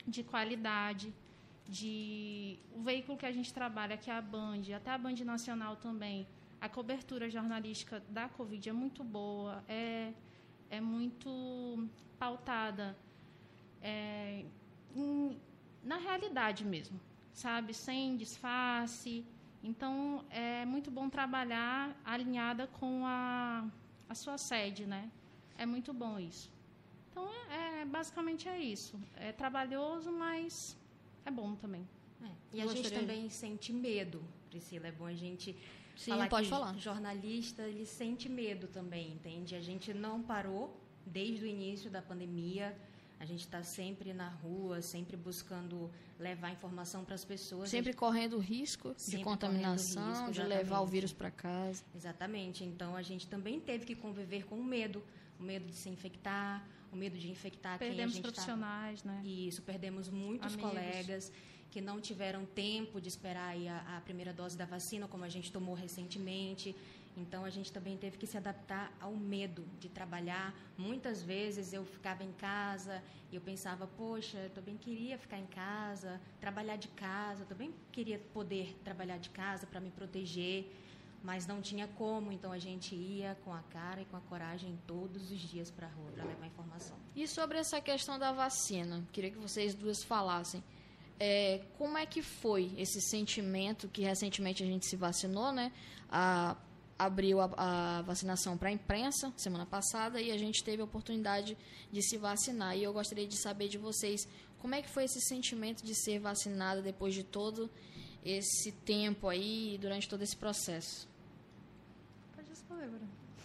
[0.06, 1.12] de qualidade,
[1.68, 5.76] de o veículo que a gente trabalha, que é a Band, até a Band Nacional
[5.76, 6.26] também,
[6.60, 10.12] a cobertura jornalística da Covid é muito boa, é,
[10.70, 12.96] é muito pautada
[13.80, 14.44] é,
[14.94, 15.38] em,
[15.82, 17.00] na realidade mesmo,
[17.32, 17.72] sabe?
[17.72, 19.24] Sem disfarce.
[19.62, 23.66] Então, é muito bom trabalhar alinhada com a,
[24.08, 25.10] a sua sede, né?
[25.56, 26.50] É muito bom isso.
[27.10, 28.98] Então, é, é basicamente é isso.
[29.16, 30.76] É trabalhoso, mas
[31.24, 31.86] é bom também.
[32.22, 32.56] É.
[32.56, 34.88] E a gente também sente medo, Priscila.
[34.88, 35.56] É bom a gente
[35.96, 36.78] Sim, falar pode que falar.
[36.78, 39.54] jornalista ele sente medo também, entende?
[39.54, 42.76] A gente não parou desde o início da pandemia.
[43.20, 47.68] A gente está sempre na rua, sempre buscando levar informação para as pessoas.
[47.68, 47.98] Sempre gente...
[47.98, 51.82] correndo risco de contaminação, risco, de levar o vírus para casa.
[51.94, 52.62] Exatamente.
[52.62, 55.02] Então a gente também teve que conviver com o medo,
[55.38, 59.10] o medo de se infectar, o medo de infectar perdemos quem a gente profissionais, tá...
[59.10, 59.22] né?
[59.24, 60.70] Isso, perdemos muitos Amigos.
[60.70, 61.32] colegas
[61.70, 65.52] que não tiveram tempo de esperar a, a primeira dose da vacina, como a gente
[65.52, 66.74] tomou recentemente.
[67.16, 70.54] Então a gente também teve que se adaptar ao medo de trabalhar.
[70.76, 75.46] Muitas vezes eu ficava em casa e eu pensava, poxa, eu também queria ficar em
[75.46, 80.72] casa, trabalhar de casa, eu também queria poder trabalhar de casa para me proteger,
[81.22, 82.30] mas não tinha como.
[82.30, 85.88] Então a gente ia com a cara e com a coragem todos os dias para
[85.88, 86.96] a rua para levar informação.
[87.16, 90.62] E sobre essa questão da vacina, queria que vocês duas falassem.
[91.20, 95.72] É, como é que foi esse sentimento que recentemente a gente se vacinou, né?
[96.08, 96.56] A
[96.98, 101.56] abriu a, a vacinação para a imprensa semana passada e a gente teve a oportunidade
[101.92, 102.76] de se vacinar.
[102.76, 104.26] E eu gostaria de saber de vocês
[104.58, 107.70] como é que foi esse sentimento de ser vacinada depois de todo
[108.24, 111.08] esse tempo aí, durante todo esse processo.
[112.34, 112.90] Pode responder.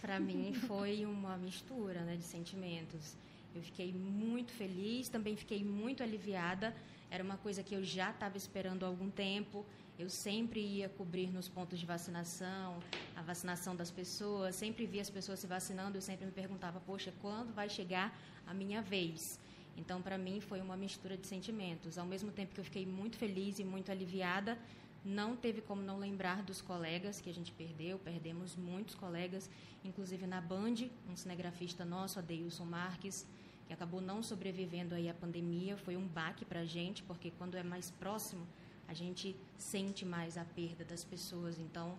[0.00, 3.16] Para mim foi uma mistura né, de sentimentos.
[3.54, 6.74] Eu fiquei muito feliz, também fiquei muito aliviada.
[7.10, 9.64] Era uma coisa que eu já estava esperando há algum tempo.
[9.98, 12.80] Eu sempre ia cobrir nos pontos de vacinação,
[13.14, 17.12] a vacinação das pessoas, sempre via as pessoas se vacinando, eu sempre me perguntava, poxa,
[17.20, 19.38] quando vai chegar a minha vez?
[19.76, 21.96] Então, para mim, foi uma mistura de sentimentos.
[21.96, 24.58] Ao mesmo tempo que eu fiquei muito feliz e muito aliviada,
[25.04, 29.50] não teve como não lembrar dos colegas que a gente perdeu, perdemos muitos colegas,
[29.84, 33.26] inclusive na Band, um cinegrafista nosso, Adeilson Marques,
[33.66, 37.56] que acabou não sobrevivendo aí à pandemia, foi um baque para a gente, porque quando
[37.56, 38.46] é mais próximo,
[38.86, 41.58] a gente sente mais a perda das pessoas.
[41.58, 41.96] Então,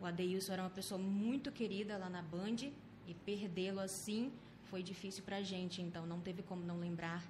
[0.00, 2.70] o Adeilson era uma pessoa muito querida lá na Band
[3.06, 4.32] e perdê-lo assim
[4.64, 5.80] foi difícil para a gente.
[5.82, 7.22] Então, não teve como não lembrar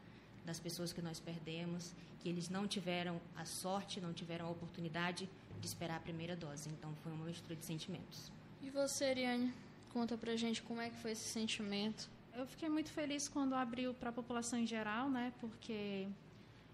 [0.44, 5.28] das pessoas que nós perdemos, que eles não tiveram a sorte, não tiveram a oportunidade
[5.60, 6.68] de esperar a primeira dose.
[6.70, 8.30] Então, foi uma mistura de sentimentos.
[8.62, 9.52] E você, Ariane?
[9.92, 12.08] Conta pra gente como é que foi esse sentimento.
[12.36, 15.32] Eu fiquei muito feliz quando abriu para a população em geral, né?
[15.40, 16.08] Porque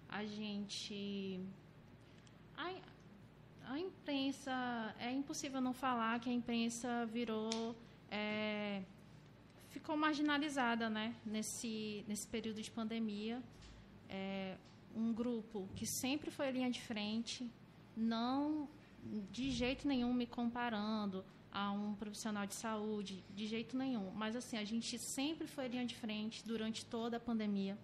[0.09, 1.39] a gente
[2.57, 2.73] a,
[3.73, 7.77] a imprensa, é impossível não falar que a imprensa virou.
[8.11, 8.83] É,
[9.69, 13.43] ficou marginalizada né, nesse, nesse período de pandemia.
[14.09, 14.57] É,
[14.97, 17.49] um grupo que sempre foi linha de frente,
[17.97, 18.67] não
[19.31, 24.11] de jeito nenhum me comparando a um profissional de saúde, de jeito nenhum.
[24.13, 27.77] Mas assim, a gente sempre foi linha de frente durante toda a pandemia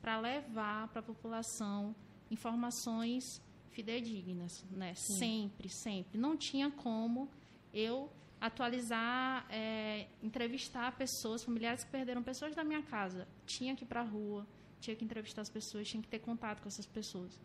[0.00, 1.94] para levar para a população
[2.30, 3.22] informações
[3.70, 4.94] fidedignas, né?
[4.94, 5.18] Sim.
[5.18, 6.18] Sempre, sempre.
[6.18, 7.28] Não tinha como
[7.72, 13.28] eu atualizar, é, entrevistar pessoas, familiares que perderam pessoas da minha casa.
[13.46, 14.46] Tinha que ir para a rua,
[14.80, 17.40] tinha que entrevistar as pessoas, tinha que ter contato com essas pessoas.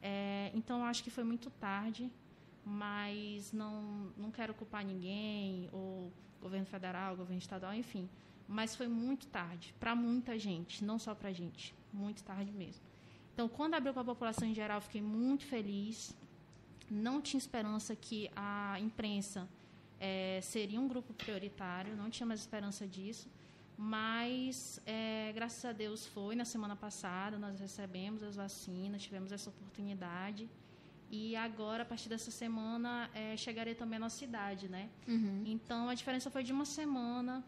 [0.00, 2.10] É, então, acho que foi muito tarde,
[2.70, 8.08] mas não, não quero culpar ninguém, ou governo federal, governo estadual, enfim.
[8.46, 11.74] Mas foi muito tarde, para muita gente, não só para a gente.
[11.92, 12.80] Muito tarde mesmo.
[13.34, 16.14] Então, quando abriu para a população em geral, fiquei muito feliz.
[16.88, 19.48] Não tinha esperança que a imprensa
[19.98, 23.28] é, seria um grupo prioritário, não tinha mais esperança disso.
[23.76, 26.36] Mas, é, graças a Deus, foi.
[26.36, 30.48] Na semana passada, nós recebemos as vacinas, tivemos essa oportunidade.
[31.10, 34.88] E agora, a partir dessa semana, é, chegarei também à nossa cidade, né?
[35.08, 35.42] Uhum.
[35.46, 37.44] Então, a diferença foi de uma semana.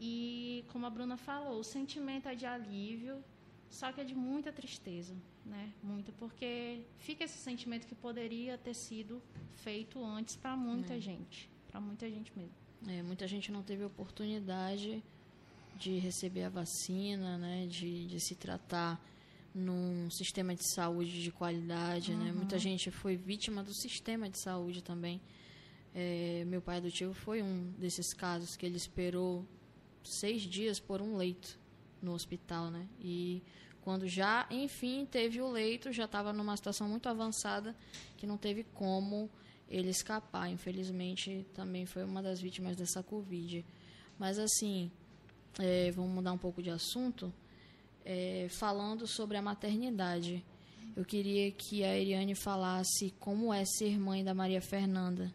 [0.00, 3.22] E, como a Bruna falou, o sentimento é de alívio,
[3.68, 5.72] só que é de muita tristeza né?
[5.82, 9.22] Muito, porque fica esse sentimento que poderia ter sido
[9.56, 11.00] feito antes para muita é.
[11.00, 12.54] gente, para muita gente mesmo.
[12.88, 15.02] É, muita gente não teve oportunidade
[15.76, 17.66] de receber a vacina, né?
[17.66, 19.00] De, de se tratar
[19.54, 22.18] num sistema de saúde de qualidade, né?
[22.18, 22.24] uhum.
[22.24, 22.32] né?
[22.32, 25.20] Muita gente foi vítima do sistema de saúde também.
[25.94, 29.44] É, meu pai adotivo foi um desses casos que ele esperou
[30.02, 31.58] seis dias por um leito
[32.00, 32.88] no hospital, né?
[32.98, 33.42] E
[33.82, 37.76] quando já, enfim, teve o leito, já estava numa situação muito avançada
[38.16, 39.28] que não teve como
[39.68, 40.48] ele escapar.
[40.48, 43.64] Infelizmente, também foi uma das vítimas dessa Covid.
[44.18, 44.90] Mas, assim,
[45.58, 47.32] é, vamos mudar um pouco de assunto.
[48.04, 50.44] É, falando sobre a maternidade,
[50.96, 55.32] eu queria que a Eriane falasse como é ser mãe da Maria Fernanda.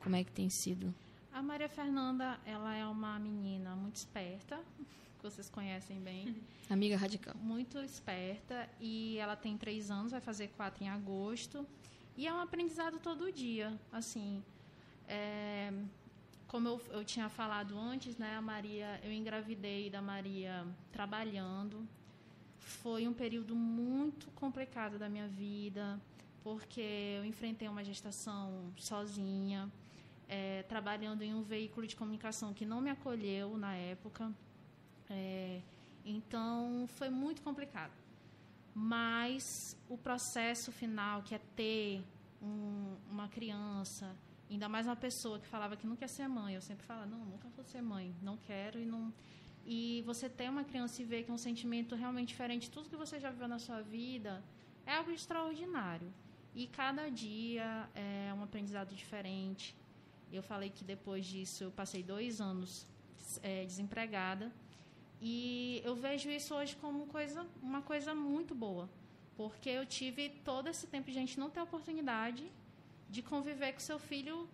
[0.00, 0.94] Como é que tem sido?
[1.32, 4.60] A Maria Fernanda, ela é uma menina muito esperta,
[5.18, 6.36] que vocês conhecem bem.
[6.68, 7.34] Amiga radical.
[7.36, 11.66] Muito esperta e ela tem três anos, vai fazer quatro em agosto.
[12.16, 13.78] E é um aprendizado todo dia.
[13.92, 14.42] Assim,
[15.06, 15.72] é,
[16.48, 21.88] como eu, eu tinha falado antes, né, a Maria, eu engravidei da Maria trabalhando.
[22.58, 26.00] Foi um período muito complicado da minha vida,
[26.42, 26.80] porque
[27.18, 29.70] eu enfrentei uma gestação sozinha,
[30.28, 34.32] é, trabalhando em um veículo de comunicação que não me acolheu na época.
[35.08, 35.60] É,
[36.04, 37.92] Então, foi muito complicado.
[38.74, 42.02] Mas o processo final, que é ter
[42.40, 44.14] um, uma criança,
[44.50, 47.24] ainda mais uma pessoa que falava que não quer ser mãe, eu sempre falo, não,
[47.24, 49.12] nunca vou ser mãe, não quero e não.
[49.76, 52.88] E você ter uma criança e ver que é um sentimento realmente diferente de tudo
[52.88, 54.42] que você já viveu na sua vida
[54.86, 56.10] é algo extraordinário.
[56.54, 59.76] E cada dia é um aprendizado diferente.
[60.32, 62.86] Eu falei que depois disso eu passei dois anos
[63.42, 64.50] é, desempregada
[65.20, 68.88] e eu vejo isso hoje como coisa, uma coisa muito boa,
[69.36, 72.50] porque eu tive todo esse tempo de gente não ter oportunidade
[73.10, 74.48] de conviver com seu filho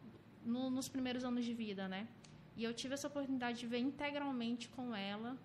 [0.44, 2.08] no, nos primeiros anos de vida, né?
[2.56, 5.36] E eu tive essa oportunidade de ver integralmente com ela.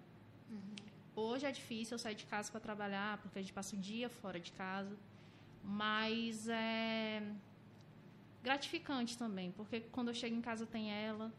[0.49, 0.75] Uhum.
[1.15, 4.09] Hoje é difícil eu sair de casa para trabalhar, porque a gente passa o dia
[4.09, 4.95] fora de casa.
[5.63, 7.21] Mas é
[8.41, 11.31] gratificante também, porque quando eu chego em casa tem ela,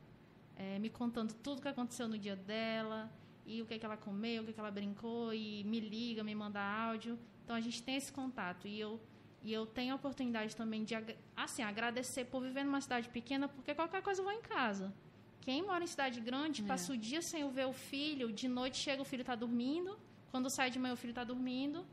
[0.56, 3.10] é, me contando tudo o que aconteceu no dia dela,
[3.46, 6.34] e o que, que ela comeu, o que, que ela brincou, e me liga, me
[6.34, 7.18] manda áudio.
[7.44, 8.68] Então a gente tem esse contato.
[8.68, 9.00] E eu,
[9.42, 10.94] e eu tenho a oportunidade também de
[11.36, 14.92] assim, agradecer por viver numa cidade pequena, porque qualquer coisa eu vou em casa.
[15.40, 16.66] Quem mora em cidade grande, é.
[16.66, 19.98] passa o dia sem ver o filho, de noite chega o filho está dormindo,
[20.30, 21.84] quando sai de manhã o filho está dormindo,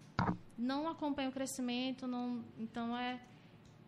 [0.57, 3.19] não acompanha o crescimento, não, então é,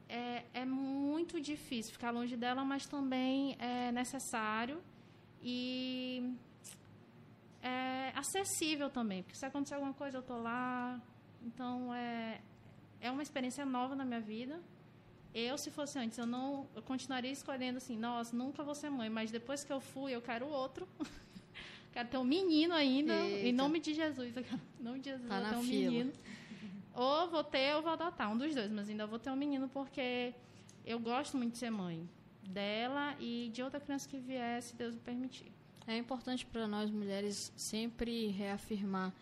[0.07, 4.81] é, é muito difícil ficar longe dela, mas também é necessário.
[5.41, 6.33] E
[7.61, 11.01] é, acessível também, porque se acontecer alguma coisa eu tô lá.
[11.41, 12.41] Então é
[13.01, 14.59] é uma experiência nova na minha vida.
[15.33, 19.09] Eu, se fosse antes, eu não eu continuaria escolhendo assim, nossa, nunca vou ser mãe,
[19.09, 20.87] mas depois que eu fui, eu quero outro.
[21.93, 23.47] quero ter um menino ainda, Eita.
[23.47, 24.33] em nome de Jesus.
[24.35, 25.91] Em nome de Jesus, tá vou ter um fila.
[25.91, 26.13] menino.
[26.93, 29.69] Ou vou ter ou vou adotar, um dos dois, mas ainda vou ter um menino
[29.69, 30.33] porque
[30.85, 32.09] eu gosto muito de ser mãe
[32.43, 35.51] dela e de outra criança que viesse, Deus me permitir.
[35.85, 39.13] É importante para nós mulheres sempre reafirmar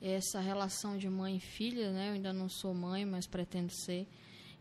[0.00, 2.10] essa relação de mãe e filha, né?
[2.10, 4.06] Eu ainda não sou mãe, mas pretendo ser.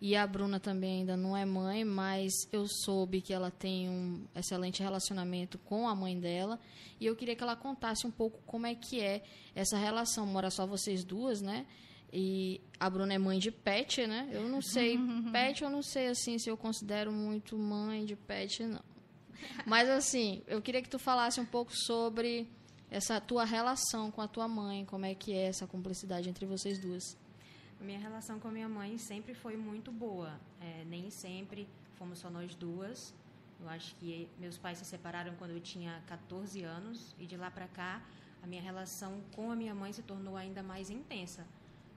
[0.05, 4.27] E a Bruna também ainda não é mãe, mas eu soube que ela tem um
[4.35, 6.59] excelente relacionamento com a mãe dela.
[6.99, 9.23] E eu queria que ela contasse um pouco como é que é
[9.55, 10.25] essa relação.
[10.25, 11.65] Mora só vocês duas, né?
[12.11, 14.27] E a Bruna é mãe de pet, né?
[14.33, 14.99] Eu não sei,
[15.31, 18.81] pet eu não sei assim se eu considero muito mãe de pet, não.
[19.65, 22.49] Mas assim, eu queria que tu falasse um pouco sobre
[22.91, 26.77] essa tua relação com a tua mãe, como é que é essa cumplicidade entre vocês
[26.77, 27.22] duas.
[27.83, 30.39] Minha relação com a minha mãe sempre foi muito boa.
[30.61, 33.13] É, nem sempre fomos só nós duas.
[33.59, 37.51] Eu acho que meus pais se separaram quando eu tinha 14 anos e de lá
[37.51, 38.01] para cá
[38.41, 41.45] a minha relação com a minha mãe se tornou ainda mais intensa.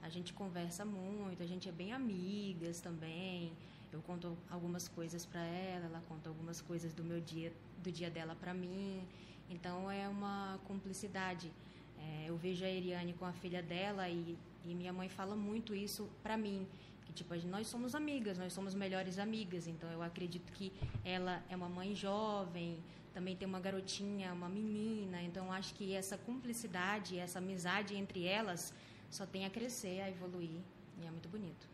[0.03, 3.53] A gente conversa muito, a gente é bem amigas também.
[3.93, 8.11] Eu conto algumas coisas para ela, ela conta algumas coisas do meu dia, do dia
[8.11, 9.07] dela para mim.
[9.49, 11.53] Então é uma cumplicidade.
[11.97, 15.74] É, eu vejo a Eriane com a filha dela e, e minha mãe fala muito
[15.74, 16.66] isso para mim.
[17.04, 19.66] Que tipo, nós somos amigas, nós somos melhores amigas.
[19.66, 20.72] Então eu acredito que
[21.04, 22.82] ela é uma mãe jovem,
[23.14, 25.22] também tem uma garotinha, uma menina.
[25.22, 28.74] Então acho que essa cumplicidade, essa amizade entre elas
[29.10, 30.60] só tem a crescer, a evoluir.
[31.00, 31.68] E é muito bonito.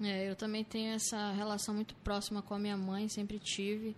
[0.00, 3.96] É, eu também tenho essa relação muito próxima com a minha mãe, sempre tive.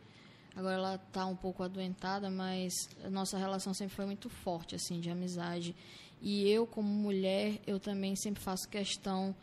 [0.57, 2.73] Agora ela está um pouco adoentada, mas
[3.05, 5.75] a nossa relação sempre foi muito forte, assim, de amizade.
[6.21, 9.35] E eu, como mulher, eu também sempre faço questão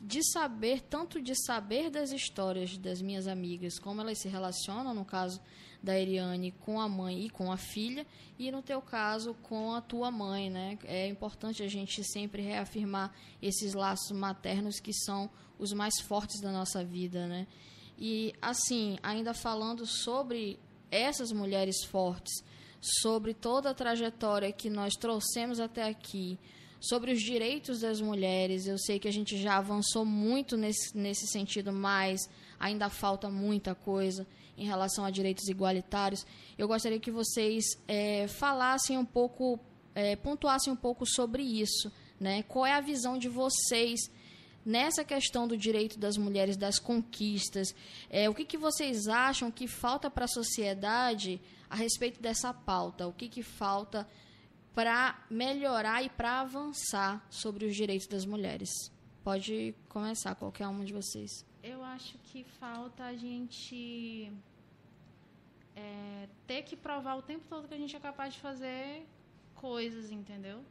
[0.00, 5.04] de saber, tanto de saber das histórias das minhas amigas, como elas se relacionam, no
[5.04, 5.40] caso
[5.82, 8.06] da Eriane, com a mãe e com a filha,
[8.38, 10.78] e no teu caso, com a tua mãe, né?
[10.84, 16.52] É importante a gente sempre reafirmar esses laços maternos que são os mais fortes da
[16.52, 17.48] nossa vida, né?
[17.98, 20.58] E assim, ainda falando sobre
[20.90, 22.32] essas mulheres fortes,
[22.82, 26.36] sobre toda a trajetória que nós trouxemos até aqui,
[26.80, 31.28] sobre os direitos das mulheres, eu sei que a gente já avançou muito nesse, nesse
[31.28, 32.28] sentido, mas
[32.58, 34.26] ainda falta muita coisa
[34.58, 36.26] em relação a direitos igualitários.
[36.58, 39.60] Eu gostaria que vocês é, falassem um pouco,
[39.94, 41.90] é, pontuassem um pouco sobre isso.
[42.18, 42.42] Né?
[42.42, 44.00] Qual é a visão de vocês
[44.64, 47.74] nessa questão do direito das mulheres, das conquistas,
[48.10, 51.40] é, o que, que vocês acham que falta para a sociedade
[51.72, 53.08] a respeito dessa pauta?
[53.08, 54.06] O que, que falta
[54.74, 58.68] para melhorar e para avançar sobre os direitos das mulheres?
[59.24, 61.30] Pode começar, qualquer um de vocês.
[61.62, 64.30] Eu acho que falta a gente
[65.74, 69.06] é, ter que provar o tempo todo que a gente é capaz de fazer
[69.54, 70.62] coisas, entendeu?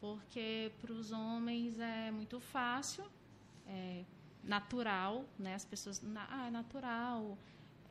[0.00, 3.04] Porque para os homens é muito fácil
[3.66, 4.04] é,
[4.44, 5.56] natural, né?
[5.56, 7.36] As pessoas, ah, é natural.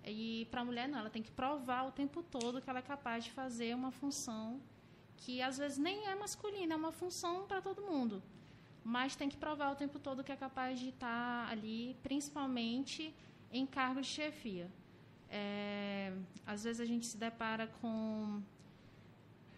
[0.09, 2.81] E para a mulher não, ela tem que provar o tempo todo que ela é
[2.81, 4.59] capaz de fazer uma função
[5.17, 8.21] que às vezes nem é masculina, é uma função para todo mundo.
[8.83, 13.13] Mas tem que provar o tempo todo que é capaz de estar tá ali, principalmente
[13.51, 14.71] em cargo de chefia.
[15.29, 16.13] É,
[16.45, 18.41] às vezes a gente se depara com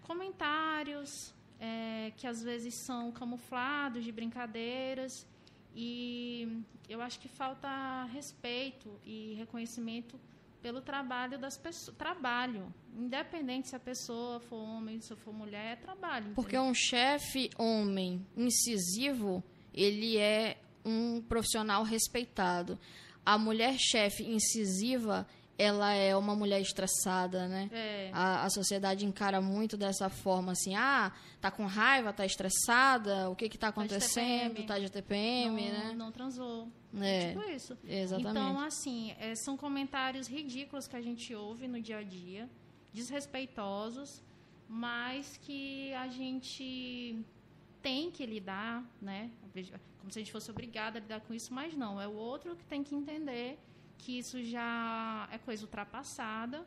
[0.02, 5.28] comentários é, que às vezes são camuflados de brincadeiras
[5.76, 10.20] e eu acho que falta respeito e reconhecimento
[10.62, 11.95] pelo trabalho das pessoas.
[11.97, 12.74] Trabalho.
[12.95, 16.34] Independente se a pessoa for homem, se for mulher, é trabalho.
[16.36, 16.72] Porque entendeu?
[16.72, 19.43] um chefe homem incisivo,
[19.74, 22.80] ele é um profissional respeitado.
[23.26, 25.28] A mulher chefe incisiva,
[25.60, 27.70] ela é uma mulher estressada, né?
[27.74, 28.10] É.
[28.14, 33.36] A, a sociedade encara muito dessa forma, assim, ah, tá com raiva, tá estressada, o
[33.36, 35.93] que que tá, tá acontecendo, tá de TPM, não, né?
[35.93, 36.70] Não transou.
[36.97, 37.78] É, tipo isso.
[37.84, 38.32] Exatamente.
[38.32, 42.49] Então, assim, é, são comentários ridículos que a gente ouve no dia a dia,
[42.93, 44.24] desrespeitosos,
[44.66, 47.22] mas que a gente
[47.82, 49.30] tem que lidar, né?
[49.99, 51.99] Como se a gente fosse obrigada a lidar com isso, mas não.
[51.99, 53.60] É o outro que tem que entender
[54.00, 56.66] que isso já é coisa ultrapassada,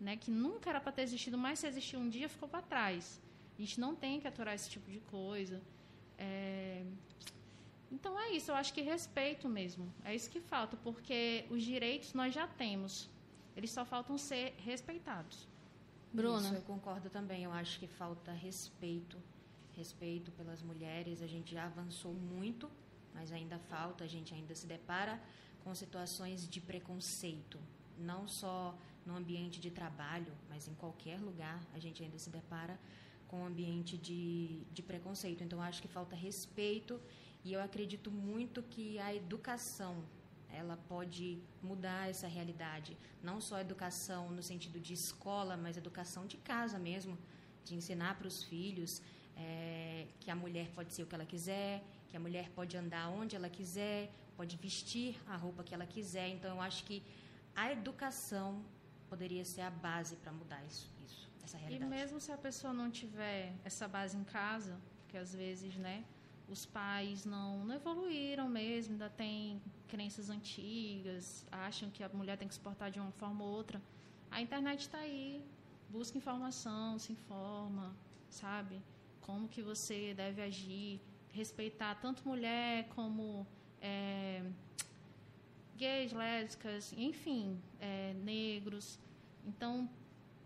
[0.00, 0.16] né?
[0.16, 3.20] Que nunca era para ter existido, mas se existiu um dia, ficou para trás.
[3.58, 5.60] A gente não tem que aturar esse tipo de coisa.
[6.16, 6.84] É...
[7.92, 9.92] Então é isso, eu acho que respeito mesmo.
[10.04, 13.10] É isso que falta, porque os direitos nós já temos.
[13.56, 15.48] Eles só faltam ser respeitados.
[16.12, 16.46] Bruna.
[16.46, 17.44] Isso, eu concordo também.
[17.44, 19.18] Eu acho que falta respeito.
[19.76, 21.20] Respeito pelas mulheres.
[21.20, 22.70] A gente já avançou muito,
[23.12, 24.04] mas ainda falta.
[24.04, 25.20] A gente ainda se depara
[25.64, 27.58] com situações de preconceito,
[27.98, 32.78] não só no ambiente de trabalho, mas em qualquer lugar a gente ainda se depara
[33.28, 35.42] com um ambiente de, de preconceito.
[35.44, 37.00] Então, acho que falta respeito
[37.44, 40.02] e eu acredito muito que a educação
[40.52, 42.96] ela pode mudar essa realidade.
[43.22, 47.16] Não só educação no sentido de escola, mas educação de casa mesmo,
[47.64, 49.00] de ensinar para os filhos
[49.36, 53.08] é, que a mulher pode ser o que ela quiser, que a mulher pode andar
[53.08, 56.28] onde ela quiser, pode vestir a roupa que ela quiser.
[56.36, 57.02] Então, eu acho que
[57.62, 58.48] a educação
[59.10, 61.92] poderia ser a base para mudar isso, isso, essa realidade.
[61.92, 65.96] E mesmo se a pessoa não tiver essa base em casa, porque às vezes, né,
[66.48, 72.48] os pais não, não evoluíram mesmo, ainda tem crenças antigas, acham que a mulher tem
[72.48, 73.78] que se portar de uma forma ou outra.
[74.30, 75.44] A internet está aí,
[75.90, 77.94] busca informação, se informa,
[78.30, 78.80] sabe?
[79.20, 80.98] Como que você deve agir
[81.30, 83.46] respeitar tanto mulher como
[83.80, 84.42] é,
[85.76, 88.98] gays, lésbicas, enfim, é, negros.
[89.46, 89.88] Então,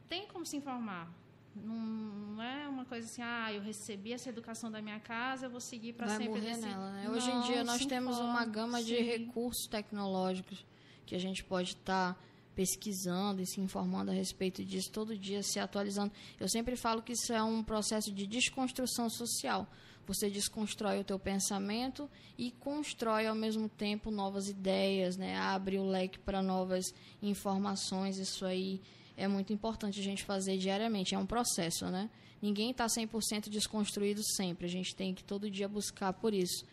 [0.08, 1.12] tem como se informar.
[1.56, 5.50] Não, não, é uma coisa assim, ah, eu recebi essa educação da minha casa, eu
[5.50, 6.28] vou seguir para sempre.
[6.28, 6.60] Morrer desse...
[6.62, 7.08] nela, né?
[7.08, 8.86] Hoje em dia nós temos informa, uma gama sim.
[8.86, 10.66] de recursos tecnológicos
[11.06, 12.20] que a gente pode estar tá
[12.54, 16.12] pesquisando e se informando a respeito disso todo dia, se atualizando.
[16.38, 19.68] Eu sempre falo que isso é um processo de desconstrução social.
[20.06, 25.36] Você desconstrói o teu pensamento e constrói ao mesmo tempo novas ideias, né?
[25.36, 26.84] Abre o leque para novas
[27.22, 28.18] informações.
[28.18, 28.82] Isso aí
[29.16, 31.14] é muito importante a gente fazer diariamente.
[31.14, 32.10] É um processo, né?
[32.42, 34.66] Ninguém está 100% desconstruído sempre.
[34.66, 36.66] A gente tem que todo dia buscar por isso.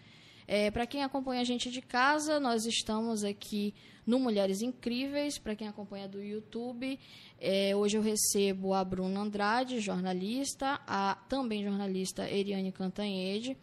[0.46, 3.74] É, para quem acompanha a gente de casa, nós estamos aqui
[4.06, 5.38] no Mulheres Incríveis.
[5.38, 7.00] Para quem acompanha do YouTube,
[7.40, 13.58] é, hoje eu recebo a Bruna Andrade, jornalista, a também jornalista Eriane Cantanhede.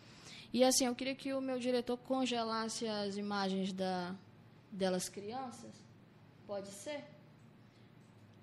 [0.53, 4.15] E assim, eu queria que o meu diretor congelasse as imagens da,
[4.73, 5.73] delas crianças.
[6.47, 7.05] Pode ser?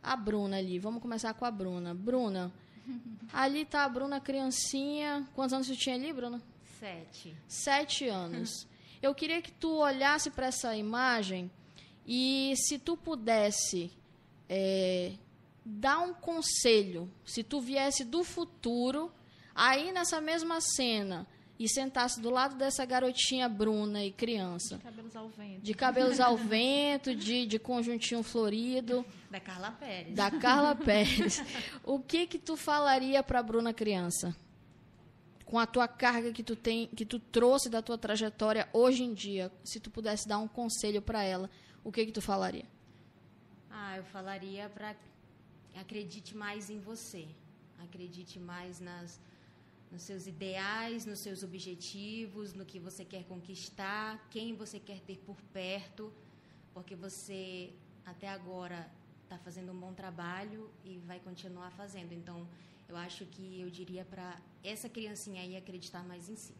[0.03, 1.95] A Bruna ali, vamos começar com a Bruna.
[1.95, 2.51] Bruna,
[3.33, 5.27] ali está a Bruna criancinha.
[5.33, 6.39] Quantos anos você tinha ali, Bruna?
[6.79, 7.35] Sete.
[7.47, 8.67] Sete anos.
[9.01, 11.49] Eu queria que tu olhasse para essa imagem
[12.05, 13.91] e se tu pudesse
[14.47, 15.13] é,
[15.65, 19.11] dar um conselho, se tu viesse do futuro,
[19.53, 21.27] aí nessa mesma cena
[21.57, 24.77] e sentasse do lado dessa garotinha Bruna e criança.
[24.77, 25.61] De cabelos ao vento.
[25.61, 29.05] De cabelos ao vento, de, de conjuntinho florido.
[29.31, 30.13] Da Carla Pérez.
[30.13, 31.41] Da Carla Pérez.
[31.83, 34.35] O que que tu falaria para Bruna criança?
[35.45, 39.13] com a tua carga que tu tem, que tu trouxe da tua trajetória hoje em
[39.13, 41.51] dia, se tu pudesse dar um conselho para ela,
[41.85, 42.65] o que que tu falaria?
[43.69, 44.95] Ah, eu falaria para
[45.75, 47.27] acredite mais em você,
[47.85, 49.19] acredite mais nas
[49.91, 55.17] nos seus ideais, nos seus objetivos, no que você quer conquistar, quem você quer ter
[55.19, 56.11] por perto,
[56.73, 57.71] porque você
[58.03, 58.89] até agora
[59.23, 62.11] está fazendo um bom trabalho e vai continuar fazendo.
[62.13, 62.47] Então,
[62.89, 66.53] eu acho que eu diria para essa criancinha aí acreditar mais em si.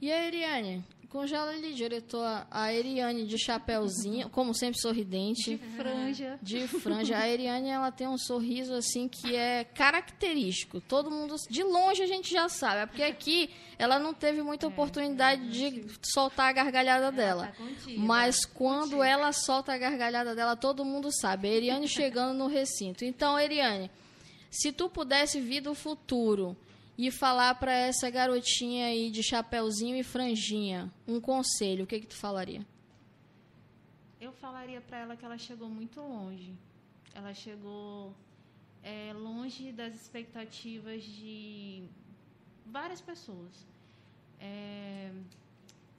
[0.00, 0.84] E a Eriane,
[1.14, 2.44] Congela ali, diretor.
[2.50, 5.56] A Eriane de chapéuzinho, como sempre sorridente.
[5.56, 6.38] De franja.
[6.42, 7.16] De franja.
[7.16, 10.80] A Eriane, ela tem um sorriso, assim, que é característico.
[10.80, 12.80] Todo mundo, de longe a gente já sabe.
[12.80, 17.54] É porque aqui ela não teve muita oportunidade de soltar a gargalhada dela.
[17.56, 17.92] tá.
[17.96, 21.46] Mas quando ela solta a gargalhada dela, todo mundo sabe.
[21.46, 23.04] A Eriane chegando no recinto.
[23.04, 23.88] Então, Eriane,
[24.50, 26.56] se tu pudesse vir do futuro
[26.96, 32.06] e falar pra essa garotinha aí de chapéuzinho e franjinha um conselho, o que que
[32.06, 32.64] tu falaria?
[34.20, 36.54] Eu falaria para ela que ela chegou muito longe.
[37.14, 38.14] Ela chegou
[38.82, 41.84] é, longe das expectativas de
[42.64, 43.66] várias pessoas.
[44.40, 45.10] É,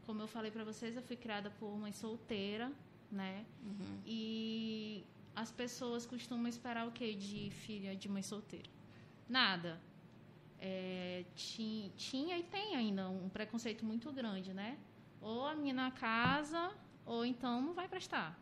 [0.05, 2.71] como eu falei para vocês, eu fui criada por mãe solteira,
[3.11, 3.45] né?
[4.05, 5.03] E
[5.35, 8.69] as pessoas costumam esperar o quê de filha de mãe solteira?
[9.27, 9.79] Nada.
[10.59, 14.77] É, ti- tinha e tem ainda um preconceito muito grande, né?
[15.21, 16.71] Ou a menina casa,
[17.05, 18.39] ou então não vai prestar.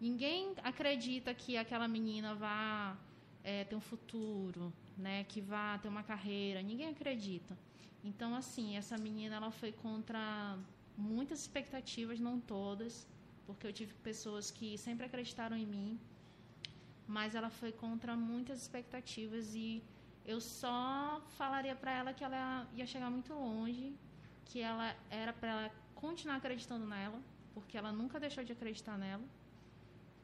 [0.00, 2.96] Ninguém acredita que aquela menina vá
[3.42, 5.24] é, ter um futuro, né?
[5.24, 6.62] Que vá ter uma carreira.
[6.62, 7.56] Ninguém acredita.
[8.02, 10.58] Então, assim, essa menina ela foi contra
[10.96, 13.06] muitas expectativas, não todas,
[13.46, 15.98] porque eu tive pessoas que sempre acreditaram em mim,
[17.06, 19.82] mas ela foi contra muitas expectativas e
[20.26, 23.92] eu só falaria para ela que ela ia chegar muito longe,
[24.46, 27.20] que ela era para ela continuar acreditando nela,
[27.52, 29.24] porque ela nunca deixou de acreditar nela.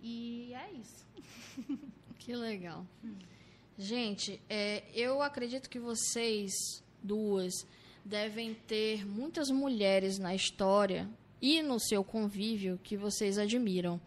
[0.03, 1.07] E é isso.
[2.20, 2.86] Que legal.
[3.78, 6.53] Gente, é, eu acredito que vocês
[7.03, 7.66] duas
[8.05, 11.09] devem ter muitas mulheres na história
[11.40, 13.98] e no seu convívio que vocês admiram.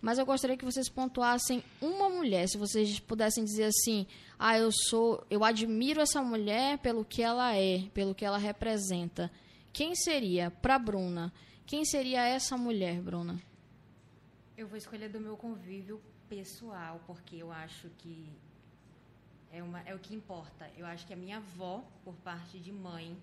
[0.00, 4.06] Mas eu gostaria que vocês pontuassem uma mulher, se vocês pudessem dizer assim:
[4.44, 9.30] "Ah, eu sou, eu admiro essa mulher pelo que ela é, pelo que ela representa".
[9.72, 11.32] Quem seria para Bruna?
[11.64, 13.40] Quem seria essa mulher, Bruna?
[14.56, 18.28] Eu vou escolher do meu convívio pessoal, porque eu acho que
[19.52, 20.68] é, uma, é o que importa.
[20.76, 23.16] Eu acho que a minha avó, por parte de mãe,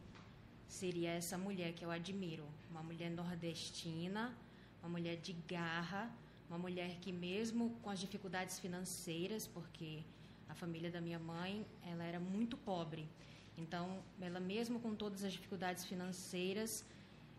[0.68, 2.46] seria essa mulher que eu admiro.
[2.70, 4.34] Uma mulher nordestina,
[4.82, 6.10] uma mulher de garra,
[6.48, 10.04] uma mulher que mesmo com as dificuldades financeiras, porque
[10.50, 13.08] a família da minha mãe, ela era muito pobre.
[13.56, 16.84] Então, ela mesmo com todas as dificuldades financeiras,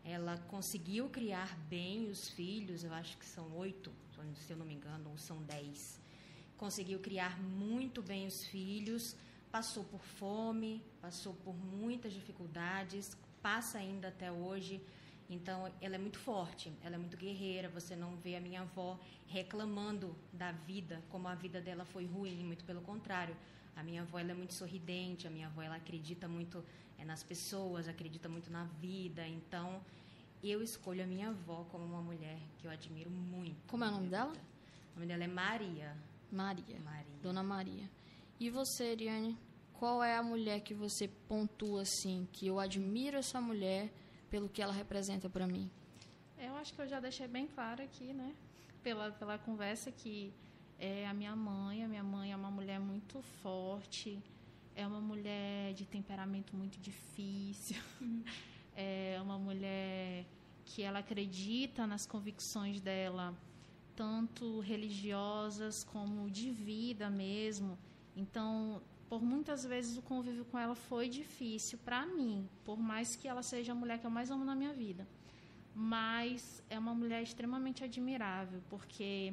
[0.05, 3.93] ela conseguiu criar bem os filhos, eu acho que são oito,
[4.37, 6.01] se eu não me engano, ou são dez.
[6.57, 9.17] Conseguiu criar muito bem os filhos,
[9.51, 14.81] passou por fome, passou por muitas dificuldades, passa ainda até hoje.
[15.31, 17.69] Então, ela é muito forte, ela é muito guerreira.
[17.69, 22.45] Você não vê a minha avó reclamando da vida, como a vida dela foi ruim,
[22.45, 23.37] muito pelo contrário.
[23.77, 26.65] A minha avó ela é muito sorridente, a minha avó ela acredita muito
[26.99, 29.25] é, nas pessoas, acredita muito na vida.
[29.27, 29.81] Então,
[30.43, 33.57] eu escolho a minha avó como uma mulher que eu admiro muito.
[33.69, 34.33] Como é o nome dela?
[34.33, 35.97] O nome dela é Maria.
[36.33, 36.81] Maria.
[36.81, 37.17] Maria.
[37.23, 37.89] Dona Maria.
[38.41, 39.39] E você, Ariane?
[39.75, 43.93] Qual é a mulher que você pontua assim, que eu admiro essa mulher
[44.31, 45.71] pelo que ela representa para mim?
[46.39, 48.35] Eu acho que eu já deixei bem claro aqui, né?
[48.83, 50.33] Pela, pela conversa que
[50.79, 51.85] é a minha mãe.
[51.85, 54.19] A minha mãe é uma mulher muito forte,
[54.75, 57.77] é uma mulher de temperamento muito difícil,
[58.75, 60.25] é uma mulher
[60.65, 63.35] que ela acredita nas convicções dela,
[63.95, 67.77] tanto religiosas como de vida mesmo.
[68.17, 68.81] Então,
[69.11, 73.43] por muitas vezes o convívio com ela foi difícil para mim, por mais que ela
[73.43, 75.07] seja a mulher que eu mais amo na minha vida
[75.75, 79.33] mas é uma mulher extremamente admirável, porque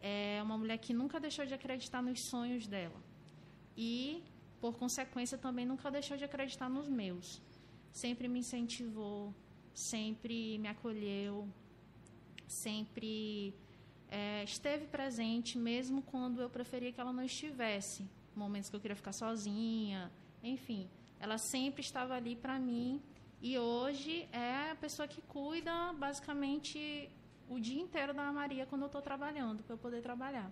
[0.00, 3.00] é uma mulher que nunca deixou de acreditar nos sonhos dela.
[3.76, 4.22] E,
[4.60, 7.42] por consequência, também nunca deixou de acreditar nos meus.
[7.92, 9.34] Sempre me incentivou,
[9.74, 11.48] sempre me acolheu,
[12.46, 13.54] sempre
[14.08, 18.08] é, esteve presente, mesmo quando eu preferia que ela não estivesse.
[18.36, 20.12] Momentos que eu queria ficar sozinha,
[20.42, 20.88] enfim.
[21.18, 23.02] Ela sempre estava ali para mim
[23.40, 27.10] e hoje é a pessoa que cuida basicamente
[27.48, 30.50] o dia inteiro da Maria quando eu estou trabalhando, para eu poder trabalhar.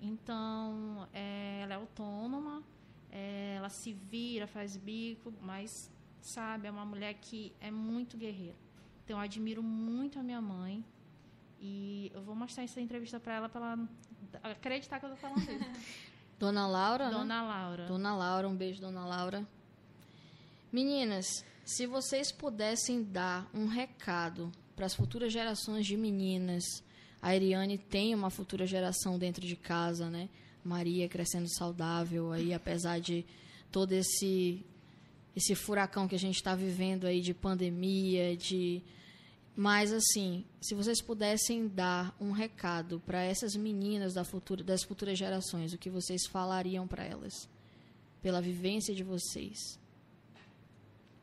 [0.00, 2.62] Então, é, ela é autônoma,
[3.10, 5.90] é, ela se vira, faz bico, mas,
[6.20, 8.56] sabe, é uma mulher que é muito guerreira.
[9.04, 10.84] Então, eu admiro muito a minha mãe.
[11.60, 13.88] E eu vou mostrar essa entrevista para ela, para ela
[14.52, 16.04] acreditar que eu estou falando isso.
[16.38, 17.16] Dona Laura, né?
[17.16, 17.86] Dona Laura.
[17.86, 19.46] Dona Laura, um beijo, Dona Laura.
[20.72, 26.64] Meninas, se vocês pudessem dar um recado para as futuras gerações de meninas,
[27.22, 30.28] a Ariane tem uma futura geração dentro de casa, né?
[30.64, 33.24] Maria crescendo saudável aí, apesar de
[33.70, 34.64] todo esse
[35.36, 38.82] esse furacão que a gente está vivendo aí de pandemia, de
[39.56, 45.16] Mas, assim, se vocês pudessem dar um recado para essas meninas da futura, das futuras
[45.16, 47.48] gerações, o que vocês falariam para elas?
[48.20, 49.78] Pela vivência de vocês.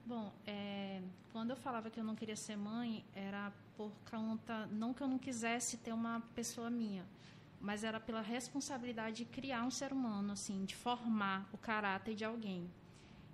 [0.05, 1.01] Bom, é,
[1.33, 4.65] quando eu falava que eu não queria ser mãe, era por conta.
[4.67, 7.05] Não que eu não quisesse ter uma pessoa minha,
[7.59, 12.23] mas era pela responsabilidade de criar um ser humano, assim, de formar o caráter de
[12.23, 12.69] alguém.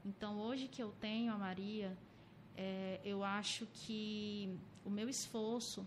[0.04, 1.96] Então, hoje que eu tenho a Maria,
[2.56, 4.58] é, eu acho que
[4.88, 5.86] o meu esforço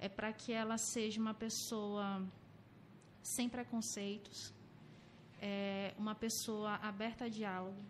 [0.00, 2.22] é para que ela seja uma pessoa
[3.22, 4.54] sem preconceitos,
[5.38, 7.82] é, uma pessoa aberta a diálogo,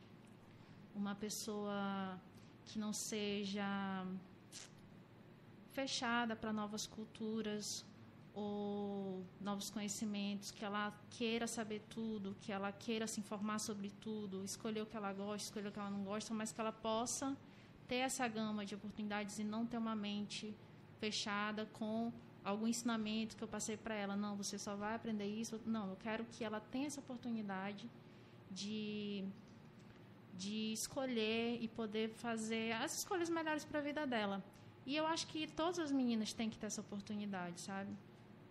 [0.96, 2.18] uma pessoa
[2.66, 4.04] que não seja
[5.70, 7.86] fechada para novas culturas
[8.34, 14.44] ou novos conhecimentos, que ela queira saber tudo, que ela queira se informar sobre tudo,
[14.44, 17.36] escolher o que ela gosta, escolher o que ela não gosta, mas que ela possa
[17.88, 20.54] ter essa gama de oportunidades e não ter uma mente
[21.00, 22.12] fechada com
[22.44, 24.14] algum ensinamento que eu passei para ela.
[24.14, 25.60] Não, você só vai aprender isso.
[25.66, 27.88] Não, eu quero que ela tenha essa oportunidade
[28.50, 29.24] de,
[30.36, 34.42] de escolher e poder fazer as escolhas melhores para a vida dela.
[34.86, 37.90] E eu acho que todas as meninas têm que ter essa oportunidade, sabe?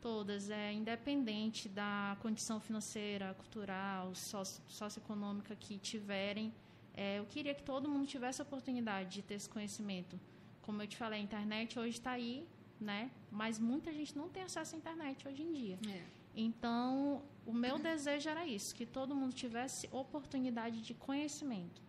[0.01, 6.53] Todas, é independente da condição financeira, cultural, socioeconômica que tiverem
[6.97, 10.19] é, eu queria que todo mundo tivesse a oportunidade de ter esse conhecimento.
[10.63, 12.43] Como eu te falei, a internet hoje está aí,
[12.81, 13.11] né?
[13.31, 15.79] Mas muita gente não tem acesso à internet hoje em dia.
[15.87, 16.03] É.
[16.35, 21.79] Então, o meu desejo era isso, que todo mundo tivesse oportunidade de conhecimento.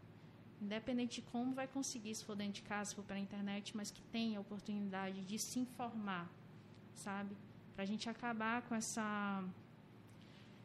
[0.60, 3.90] Independente de como vai conseguir, se for dentro de casa, se for pela internet, mas
[3.90, 6.30] que tenha a oportunidade de se informar,
[6.94, 7.34] sabe?
[7.74, 9.42] Para a gente acabar com essa.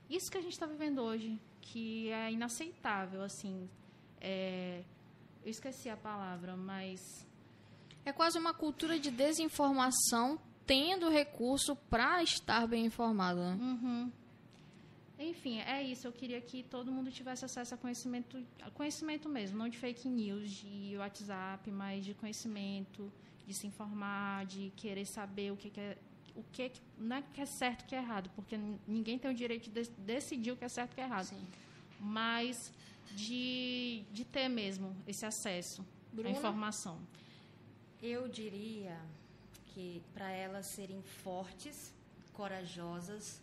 [0.09, 3.69] Isso que a gente está vivendo hoje, que é inaceitável, assim
[4.23, 4.81] é,
[5.43, 7.27] eu esqueci a palavra, mas.
[8.05, 13.41] É quase uma cultura de desinformação, tendo recurso para estar bem informado.
[13.41, 13.57] Né?
[13.61, 14.11] Uhum.
[15.19, 16.07] Enfim, é isso.
[16.07, 20.07] Eu queria que todo mundo tivesse acesso a conhecimento, a conhecimento mesmo, não de fake
[20.07, 23.11] news, de WhatsApp, mas de conhecimento,
[23.45, 25.97] de se informar, de querer saber o que, que é
[26.35, 29.33] o que, não é que é certo e que é errado, porque ninguém tem o
[29.35, 31.25] direito de decidir o que é certo e o que é errado.
[31.25, 31.47] Sim.
[32.03, 32.73] Mas
[33.15, 36.29] de, de ter mesmo esse acesso Bruna?
[36.29, 36.99] à informação?
[38.01, 38.99] Eu diria
[39.67, 41.93] que para elas serem fortes,
[42.33, 43.41] corajosas,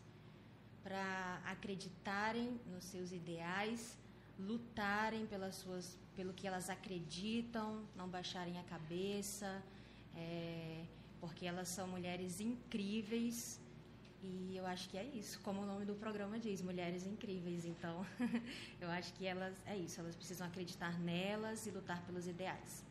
[0.83, 3.99] para acreditarem nos seus ideais,
[4.39, 9.63] lutarem pelas suas, pelo que elas acreditam, não baixarem a cabeça,
[10.15, 10.85] é,
[11.21, 13.61] porque elas são mulheres incríveis
[14.23, 17.65] e eu acho que é isso, como o nome do programa diz, Mulheres Incríveis.
[17.65, 18.05] Então,
[18.81, 22.85] eu acho que elas é isso, elas precisam acreditar nelas e lutar pelos ideais.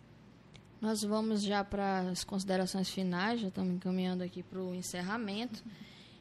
[0.82, 5.63] Nós vamos já para as considerações finais, já estamos encaminhando aqui para o encerramento.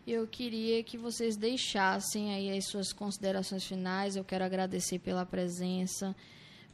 [0.07, 4.17] Eu queria que vocês deixassem aí as suas considerações finais.
[4.17, 6.17] Eu quero agradecer pela presença,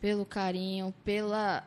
[0.00, 1.66] pelo carinho, pela,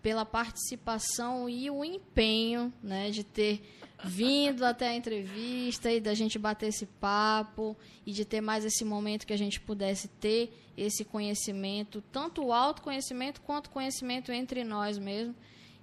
[0.00, 3.62] pela participação e o empenho né, de ter
[4.02, 8.84] vindo até a entrevista e da gente bater esse papo e de ter mais esse
[8.84, 14.64] momento que a gente pudesse ter esse conhecimento, tanto o autoconhecimento quanto o conhecimento entre
[14.64, 15.34] nós mesmo.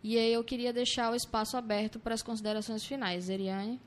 [0.03, 3.29] E aí eu queria deixar o espaço aberto para as considerações finais.
[3.29, 3.79] Eriane?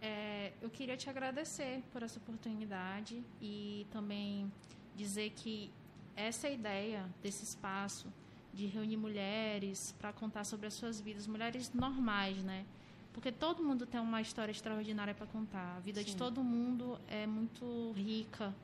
[0.00, 4.50] É, eu queria te agradecer por essa oportunidade e também
[4.96, 5.70] dizer que
[6.16, 8.06] essa ideia desse espaço
[8.52, 12.64] de reunir mulheres para contar sobre as suas vidas, mulheres normais, né?
[13.12, 15.76] Porque todo mundo tem uma história extraordinária para contar.
[15.76, 16.06] A vida Sim.
[16.06, 18.54] de todo mundo é muito rica.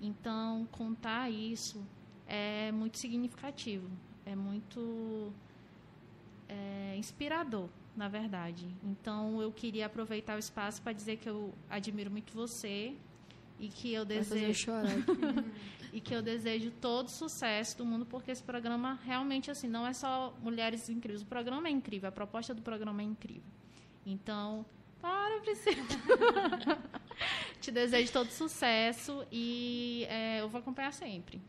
[0.00, 1.84] Então, contar isso
[2.26, 3.88] é muito significativo.
[4.26, 5.32] É muito
[6.48, 8.66] é, inspirador, na verdade.
[8.82, 12.94] Então, eu queria aproveitar o espaço para dizer que eu admiro muito você
[13.58, 14.72] e que eu desejo
[15.92, 19.92] e que eu desejo todo sucesso do mundo porque esse programa realmente assim não é
[19.92, 23.44] só mulheres incríveis o programa é incrível a proposta do programa é incrível
[24.06, 24.64] então,
[25.00, 25.84] para, Priscila.
[27.60, 31.40] Te desejo todo sucesso e é, eu vou acompanhar sempre.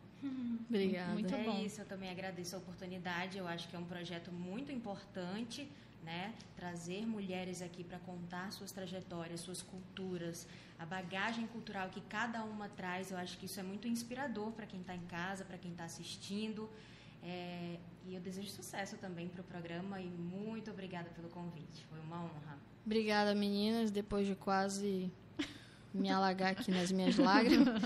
[0.69, 1.13] Obrigada.
[1.13, 1.63] Muito, muito é bom.
[1.63, 3.37] isso, eu também agradeço a oportunidade.
[3.37, 5.69] Eu acho que é um projeto muito importante,
[6.03, 6.33] né?
[6.55, 10.47] Trazer mulheres aqui para contar suas trajetórias, suas culturas,
[10.79, 13.11] a bagagem cultural que cada uma traz.
[13.11, 15.85] Eu acho que isso é muito inspirador para quem está em casa, para quem está
[15.85, 16.69] assistindo.
[17.25, 21.85] É, e eu desejo sucesso também para o programa e muito obrigada pelo convite.
[21.89, 22.57] Foi uma honra.
[22.85, 23.89] Obrigada, meninas.
[23.89, 25.11] Depois de quase
[25.93, 27.81] me alagar aqui nas minhas lágrimas,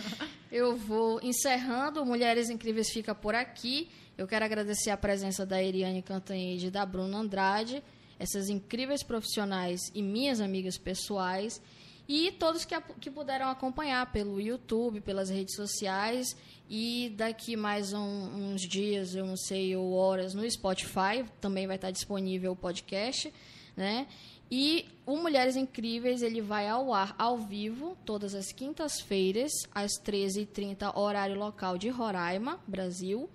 [0.52, 2.06] eu vou encerrando.
[2.06, 3.90] Mulheres Incríveis fica por aqui.
[4.18, 7.82] Eu quero agradecer a presença da Eriane Cantanhede e da Bruna Andrade.
[8.20, 11.62] essas incríveis profissionais e minhas amigas pessoais
[12.10, 16.36] e todos que, que puderam acompanhar pelo YouTube, pelas redes sociais
[16.68, 21.76] e daqui mais um, uns dias, eu não sei, ou horas no Spotify, também vai
[21.76, 23.32] estar disponível o podcast,
[23.78, 24.08] né?
[24.50, 30.98] E o Mulheres Incríveis, ele vai ao ar ao vivo todas as quintas-feiras, às 13h30,
[30.98, 33.30] horário local de Roraima, Brasil.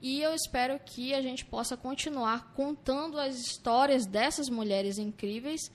[0.00, 5.72] E eu espero que a gente possa continuar contando as histórias dessas mulheres incríveis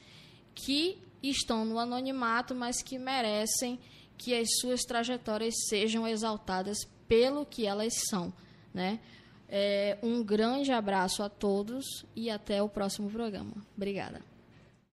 [0.55, 3.79] que estão no anonimato, mas que merecem
[4.17, 8.33] que as suas trajetórias sejam exaltadas pelo que elas são,
[8.73, 8.99] né?
[9.49, 13.53] É, um grande abraço a todos e até o próximo programa.
[13.75, 14.21] Obrigada.